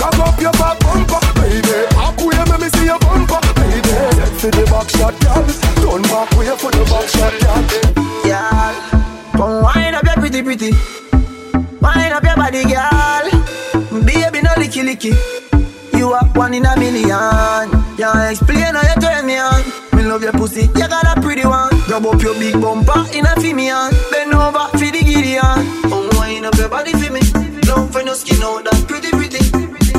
[0.00, 1.76] Cock up your fat bumper, baby.
[1.92, 3.92] Back way, me me see your bumper, baby.
[4.16, 5.44] Set for the back shot, girl.
[5.82, 7.62] Turn back way for the back shot, girl.
[8.24, 8.74] Girl,
[9.36, 10.70] come wind up your pretty pretty.
[11.80, 13.26] Wind up your body, girl.
[14.04, 15.12] Baby, no licky licky.
[15.98, 17.68] You are one in a million.
[17.96, 19.62] Can't explain how you turn me on.
[19.94, 21.71] Me love your pussy, you got a pretty one.
[21.92, 23.94] Rub up your big bumper in a me hand.
[24.10, 25.68] Bend over for the giddy hand.
[25.92, 27.20] Unwind up your body for me.
[27.68, 29.44] Long for your skin out that pretty pretty.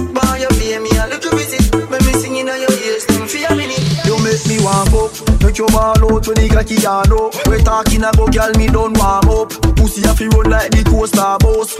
[0.09, 1.61] Buy your pay me a little busy.
[1.93, 3.77] Make me singing on your ears, think for a minute.
[4.09, 5.13] You make me warm up.
[5.37, 7.29] Take your ball out when the cocky down up.
[7.45, 9.53] We talking about girl, me don't warm up.
[9.77, 11.77] Pussy have to run like the coaster bus.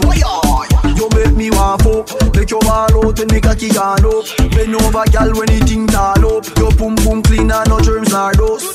[0.94, 2.06] You make me warm up.
[2.30, 4.30] Take your ball out when the cocky gone up.
[4.54, 6.46] Bend over, girl, when the thing tall up.
[6.54, 8.70] Your pum pum clean and no germs are dust.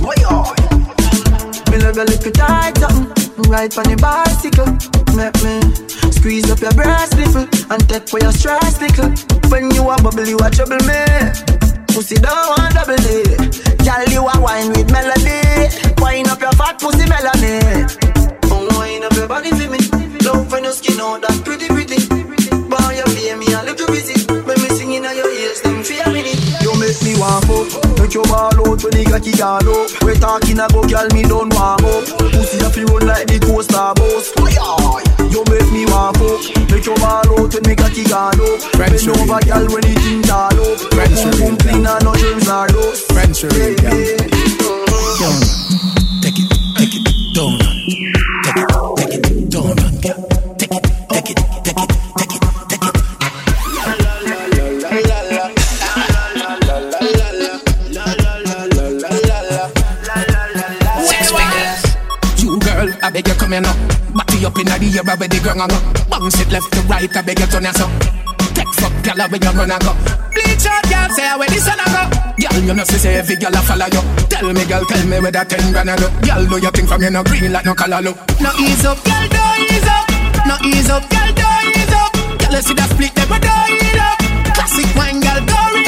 [0.00, 0.16] Why
[1.70, 3.14] me love your little tight something.
[3.50, 4.68] Ride on the bicycle.
[5.16, 5.56] Make me
[6.12, 9.10] squeeze up your breast nipple And take away your stress little.
[9.50, 11.00] When you a bubble you a trouble me.
[11.94, 13.24] Pussy don't want double D.
[13.84, 15.40] Girl you a wine with melody.
[15.98, 17.88] Wine up your fat pussy melody.
[18.52, 19.78] Oh wine up your body for me.
[20.26, 21.98] Love when your skin out that pretty pretty.
[22.68, 24.14] Bow your pay me a little busy.
[24.44, 25.60] When me singing on your ears
[27.18, 27.68] want fuck
[27.98, 31.50] Make your ball out when the cocky gone up We talking about girl me done
[31.52, 34.30] warm up Pussy a fi run like the coaster bus
[35.34, 36.40] You make me want fuck
[36.70, 40.22] Make your ball out when the cocky gone up Bend over girl when the thing
[40.22, 40.78] tall up
[41.28, 43.42] Boom boom clean and no germs nor dust French.
[43.42, 43.52] Down.
[46.22, 47.02] Take it, take it,
[47.34, 47.58] down.
[48.96, 49.76] Take it, take it, down.
[50.00, 50.28] Take it,
[50.58, 52.47] take it, take it, take it, take it.
[63.02, 63.74] I beg you come here now.
[64.14, 65.78] Batty up inna the air where the ground a go.
[66.10, 67.86] Bounce it left to right, I beg you turn your so.
[68.54, 69.92] Take fuck, gyal, when you run a go.
[70.34, 72.02] Bleach out, gyal, say where the sun a go.
[72.38, 74.02] Gyal, you know see say every gyal a follow you.
[74.26, 76.08] Tell me, gyal, tell me where that ten grand a go.
[76.26, 78.18] Gyal, do your thing from you no green like no color look.
[78.40, 80.04] No ease up, gyal, do ease up.
[80.48, 82.12] No ease up, gyal, do ease up.
[82.40, 84.18] Gyal, you see that split, them do ease up.
[84.56, 85.87] Classic wine, gyal, go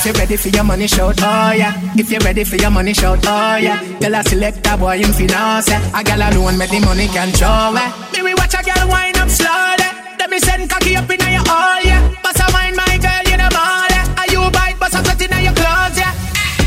[0.00, 1.76] if you're ready for your money shout, oh yeah.
[1.94, 3.80] If you're ready for your money shout, oh yeah.
[4.22, 5.68] Select a boy in finance.
[5.68, 7.76] A girl alone, make the money control.
[7.76, 9.84] Me we watch a girl wind up slowly.
[10.18, 12.00] Let me send cocky up in your all, yeah.
[12.22, 14.16] Bust a wine, my girl, you know ball, yeah.
[14.16, 16.16] Are you bite, bust a sweat in your clothes, yeah.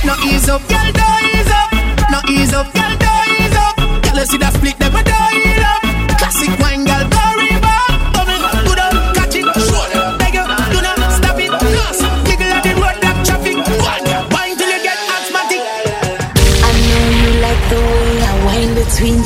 [0.05, 1.69] No ease up, girl, do ease up.
[2.13, 3.75] No ease up, girl, do ease up.
[4.05, 5.81] Girl, see that split, a do it up.
[6.21, 7.09] Classic wine, girl,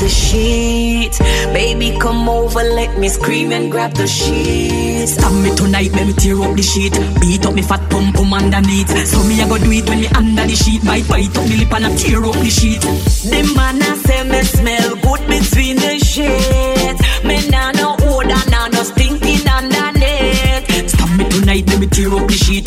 [0.08, 1.18] the sheets.
[1.52, 5.12] Baby, come over, let me scream and grab the sheets.
[5.12, 6.92] Stab me tonight, let me tear up the sheet.
[7.20, 8.88] Beat up me fat pum pum underneath.
[9.06, 10.84] So me I go do it when me under the sheet.
[10.84, 12.80] Bite bite up me lip and I tear up the sheet.
[12.80, 17.00] The man I say me smell good between the sheets.
[17.24, 20.88] Me nah no odor, nah no stinking underneath.
[20.88, 22.64] Stab me tonight, let me tear up the sheet.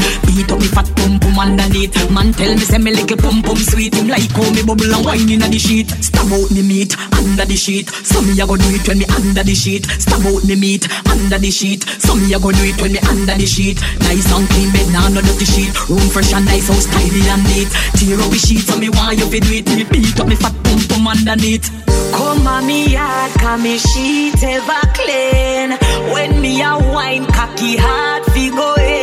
[1.42, 1.98] Underneath.
[2.12, 3.96] Man tell me say me little pum pum sweet.
[3.96, 5.90] Him like how me bubble and wine inna the sheet.
[5.90, 7.90] Stab out me meat under the sheet.
[7.90, 9.86] So me a go do it when me under the sheet.
[9.98, 11.84] Stab out me meat under the sheet.
[11.98, 13.82] So me a go do it when me under the sheet.
[14.06, 15.74] Nice and clean bed, nah no dirty sheet.
[15.90, 17.70] Room fresh and nice, house tidy and neat.
[17.98, 19.66] Tear up the sheet, so me want you fi do it.
[19.74, 21.66] Me beat up me fat pum pum underneath.
[22.14, 25.74] Come on me yard, come me sheet ever clean.
[26.14, 29.01] When me a wine cocky hard fi go in.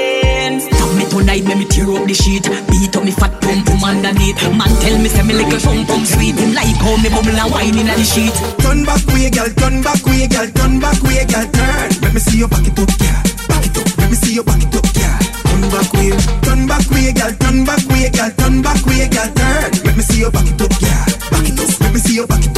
[1.19, 2.47] Tonight, me me tear up the sheet.
[2.71, 4.39] Beat up me fat pum pum underneath.
[4.55, 6.39] Man tell me say me little pum pum sweet.
[6.39, 8.31] Him like how me bubble and wine inna the sheet.
[8.63, 11.91] Turn back way, girl, turn back way, girl, turn back way, girl, turn.
[12.07, 13.19] Let me see you back it up, girl.
[13.51, 13.99] Back it up.
[13.99, 15.19] Let me see you back it up, girl.
[15.43, 16.15] Turn back way,
[16.47, 19.71] turn back way, girl, turn back way, girl, turn back way, girl, turn.
[19.83, 21.03] Let me see you back it up, girl.
[21.35, 21.81] Back it up.
[21.83, 22.58] Let me see you back it up,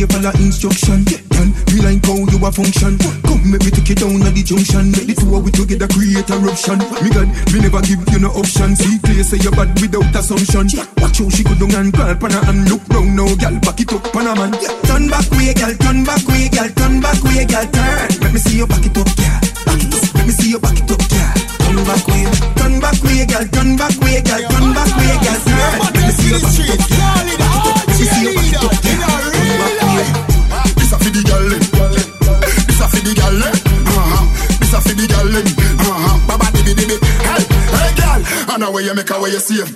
[0.00, 1.04] way, follow instruction.
[1.04, 2.96] Girl, we like how you a function.
[3.28, 4.92] Come, make me take you down at the junction.
[4.92, 6.80] Make the two of we together create a eruption.
[7.04, 8.76] Me God, me never give you no option.
[8.76, 10.68] See, clear say you're bad without assumption.
[11.00, 13.56] Watch how she go down and on her and look round now, girl.
[13.60, 14.52] Back it up, on a man.
[14.88, 15.74] Turn back way, girl.
[15.76, 16.70] Turn back way, girl.
[16.72, 17.66] Turn back way, girl.
[17.68, 18.08] Turn.
[18.24, 19.38] Let me see you back it up, girl.
[19.68, 20.04] Back it up.
[20.16, 21.34] Let me see you back it up, girl.
[21.60, 22.24] Turn back way,
[22.56, 23.44] turn back way, girl.
[23.52, 24.42] Turn back way, girl.
[24.48, 25.40] Turn back way, girl.
[25.44, 25.76] Turn.
[25.92, 27.04] Let me see you back it up, girl.
[27.04, 27.86] Back it up.
[27.86, 28.39] Let me see you
[31.10, 31.62] for the gyal dem.
[32.66, 33.54] This a for the gyal dem.
[33.90, 34.24] Uh-huh.
[34.60, 35.46] This a for the gyal dem.
[35.82, 36.16] Uh-huh.
[36.26, 36.96] Baba dibi dibi.
[37.26, 37.42] Hey,
[37.74, 38.20] hey gyal.
[38.54, 39.70] And a way you make a way you save.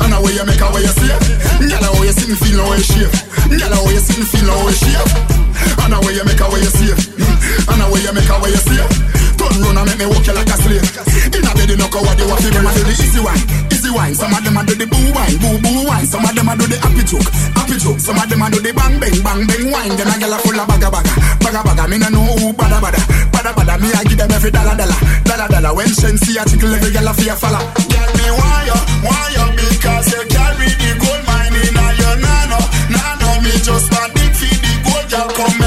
[0.00, 1.20] And a way you make a way you save.
[1.60, 3.12] Gyal a way you sitting feel way shave.
[3.52, 5.12] Gyal a way you sitting feel no way shave.
[5.82, 7.00] And a way you make a way you save.
[7.68, 8.88] And a way you make a way you save.
[9.36, 10.88] Turn round and make me walk you like a slave.
[11.36, 12.40] In a bed you know what you want.
[12.40, 13.40] Them a do the easy wine,
[13.82, 14.14] easy wine.
[14.14, 16.06] Some of them a do the boo wine, boo boo wine.
[16.06, 17.26] Some of them a do the happy joke,
[17.58, 17.98] happy joke.
[17.98, 19.94] Some of them a do the bang bang, bang bang wine.
[19.98, 21.84] Then a gyal a full of baga baga, baga baga.
[21.90, 23.00] Me no know who bada bada,
[23.34, 23.74] bada bada.
[23.82, 25.72] Me I give them every dollar dollar, dollar dollar.
[25.74, 27.58] When Shen see a chicken, every gyal a fear falla.
[27.90, 32.16] Gyal me want you, want you because you carry the gold mine in a your
[32.22, 32.60] nano,
[32.94, 33.28] nano.
[33.42, 35.61] Me just want dig for the gold, gyal come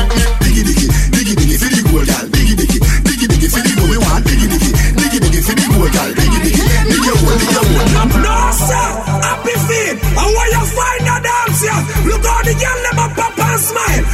[7.94, 8.88] No, sir,
[9.26, 9.98] happy feet.
[10.02, 11.82] and when you find a dance, yeah.
[12.10, 14.05] Look how the girl never pop and smile.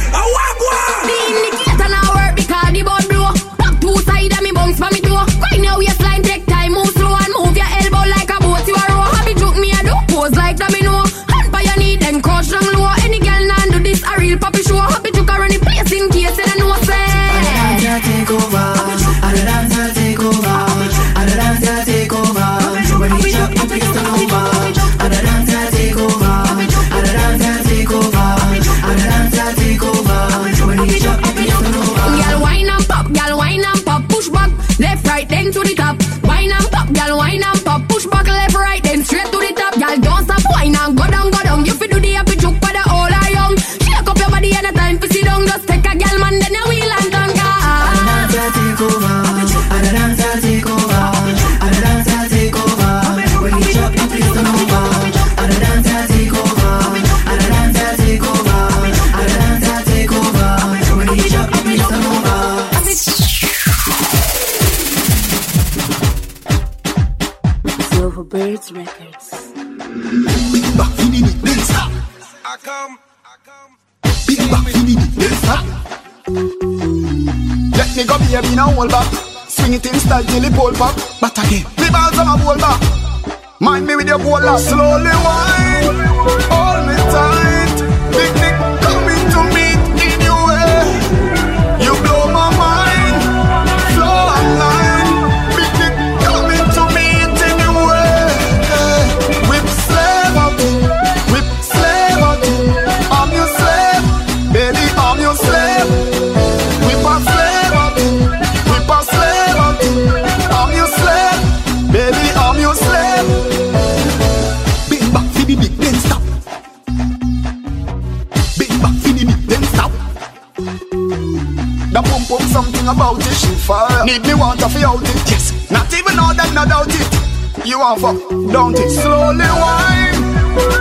[124.62, 125.70] To feel it, yes.
[125.72, 127.66] Not even know that, not doubt it.
[127.66, 128.90] You want fuck, don't it?
[128.90, 130.22] Slowly wine,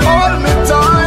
[0.06, 1.01] hold me tight.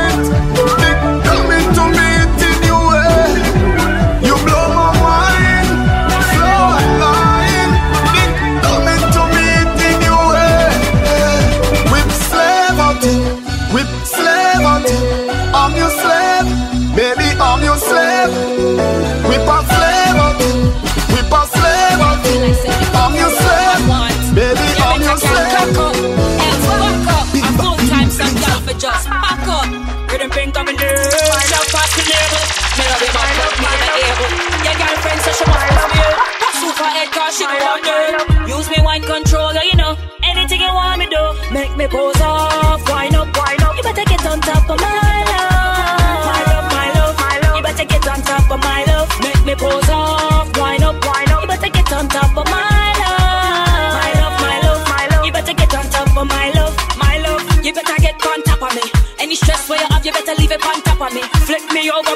[38.94, 39.96] Use controller, you know.
[40.22, 41.22] Anything you want me do,
[41.52, 42.80] make me pose off.
[42.88, 43.76] Wind up, wind up.
[43.76, 46.24] You better get on top of my love.
[46.30, 47.56] My love, my love, my love.
[47.56, 49.10] You better get on top of my love.
[49.20, 50.56] Make me pose off.
[50.58, 51.42] Wind up, wind up.
[51.42, 53.98] You better get on top of my love.
[53.98, 55.26] My love, my love, my love.
[55.26, 57.42] You better get on top of my love, my love.
[57.64, 58.82] You better get on top of me.
[59.18, 61.22] Any stress where you have, you better leave it on top of me.
[61.46, 62.14] Flip me over,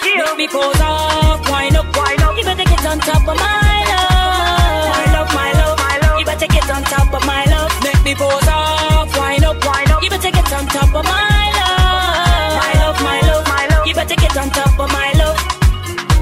[0.00, 2.36] Make me pose up, wind up, wind up.
[2.36, 4.96] You better get on top of my love.
[4.96, 6.18] My love, my love, my love.
[6.18, 7.72] You better get on top of my love.
[7.84, 10.02] Make me pose up, wind up, wind up.
[10.02, 12.52] You better get on top of my love.
[12.56, 13.86] My love, my love, my love.
[13.86, 15.36] You better get on top of my love.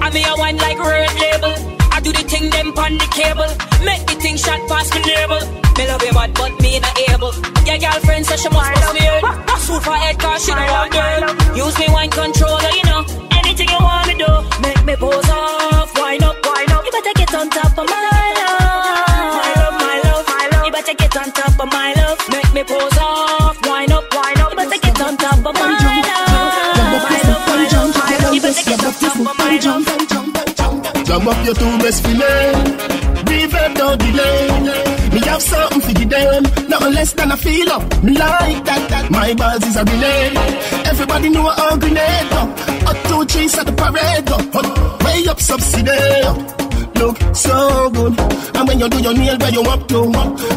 [0.03, 1.55] I me a wine like red label.
[1.93, 3.51] I do the thing them on the cable.
[3.85, 5.41] Make the thing shot past the label.
[5.79, 7.33] Me love you bad, but me not able.
[7.65, 9.23] Your girlfriend says she must me head.
[9.61, 10.90] Shoot for head cause she don't want
[31.21, 32.53] Jump up your two best fillet.
[33.29, 34.49] Reverb, don't delay.
[35.13, 36.43] Me have something for the them.
[36.67, 37.83] Nothing less than a feel up.
[38.03, 39.11] Me like that, that.
[39.11, 40.33] My buzz is a relay.
[40.89, 42.31] Everybody know I'm a grenade.
[42.31, 42.41] go.
[42.87, 44.29] Hot two cheese at the parade.
[44.31, 46.01] Hot way up subsidy.
[46.99, 48.19] Look so good.
[48.57, 50.01] And when you do your nail where you up to.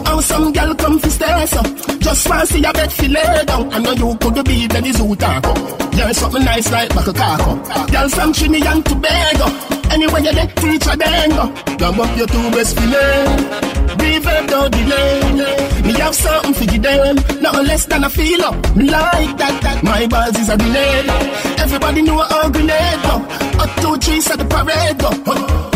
[0.05, 1.67] How some girl come fi stairs up.
[1.99, 3.73] Just fancy your bed fi lay down.
[3.73, 5.53] I know you could be the zoo taco.
[5.91, 7.91] Yeah, something nice like back a caco.
[7.91, 9.82] Girl from Trinidad and Tobago.
[9.93, 11.45] Anywhere you let teacher then go.
[11.77, 13.25] Gum up your two best fillet.
[14.01, 15.21] Reverb don't delay.
[15.85, 17.15] Me have something for the them.
[17.43, 18.55] Nothing less than a feel up.
[18.75, 19.83] Like that, that.
[19.83, 21.09] My buzz is a grenade.
[21.59, 23.15] Everybody know a grenade go.
[23.61, 25.09] Hot two cheese at the parade go.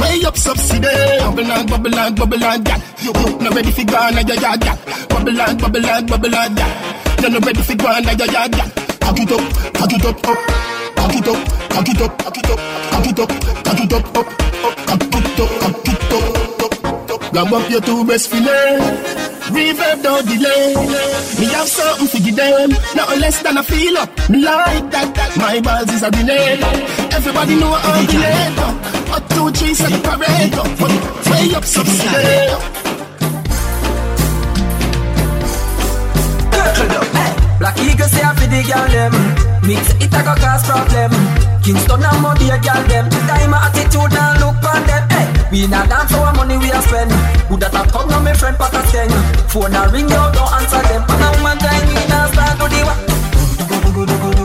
[0.01, 0.97] Way up subsidy.
[1.21, 2.81] Bubble and bubble and bubble and gal.
[2.97, 4.77] You, you not ready for on your yard, gal.
[5.09, 6.71] Bubble and bubble and bubble and gal.
[7.21, 8.69] You not ready for on your yard, gal.
[8.97, 10.66] Cock it up, cock it up, up.
[11.07, 12.59] Cock it up, cock it up, cock it up,
[12.91, 13.29] cock it up,
[13.63, 14.27] cock it up, up, up.
[14.87, 17.31] Cock it up, cock it up, up, up.
[17.31, 18.75] Grab up your two best fillet.
[19.55, 20.75] Reverb don't delay.
[21.39, 24.09] Me have something to give them, not less than a feel up.
[24.29, 25.37] Me like that, that.
[25.37, 26.59] My balls is a grenade.
[27.15, 28.59] Everybody know I'm delayed.
[29.15, 30.51] A two, three, set the parade.
[31.31, 32.51] Way up, subside.
[37.59, 41.11] Black Eagle say I fi the girl them Mix it a go cause problem.
[41.59, 43.09] Kingston and Muddy a girl them.
[43.27, 45.03] Time attitude and look on them.
[45.11, 47.11] Hey, We not dance our money we a spend.
[47.51, 48.81] Who that a come now me friend pat a
[49.51, 51.03] Phone a ring you don't answer them.
[51.03, 54.36] And a woman time me now start to the wa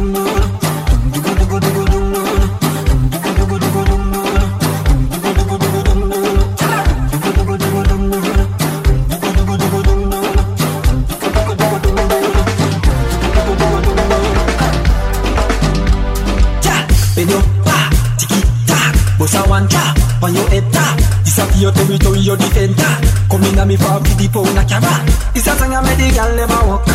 [21.63, 22.83] your territory, your defender.
[23.31, 25.07] Come in a me for the pound a carrot.
[25.33, 26.87] This a song I made the girl never walk.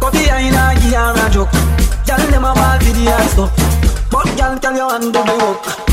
[0.00, 1.52] Go behind a give her a joke.
[2.08, 3.52] Girl a ball for the eyes up,
[4.10, 5.83] but girl tell you undo the work.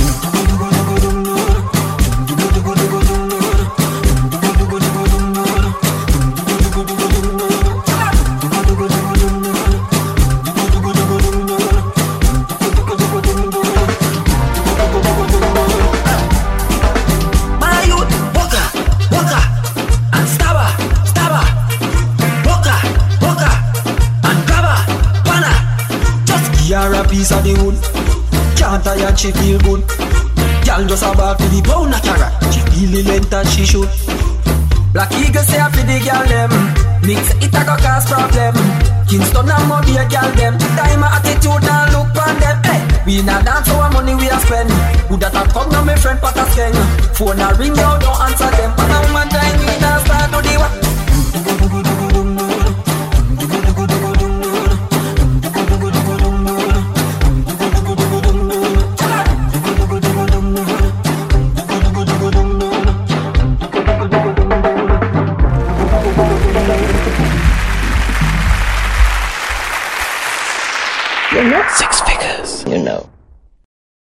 [27.22, 27.78] Piece of the wood.
[28.58, 29.86] Can't tire, she feel good.
[30.66, 32.34] Girl just a ball for the pound of carrot.
[32.50, 33.90] She feel the length that she should.
[34.90, 36.50] Black Eagle say I the girl them.
[37.06, 38.58] Mix it a go cause problem.
[39.06, 40.58] Kingston and a girl them.
[40.74, 42.58] Time a attitude and look on them.
[42.66, 44.74] Hey, we not dance our money we a spend.
[45.06, 46.74] Who that a come now me friend pat a skeng.
[47.14, 48.74] Phone a ring you don't answer them.
[48.82, 50.91] And a woman time we not start to the wa.
[71.78, 72.11] Six figures.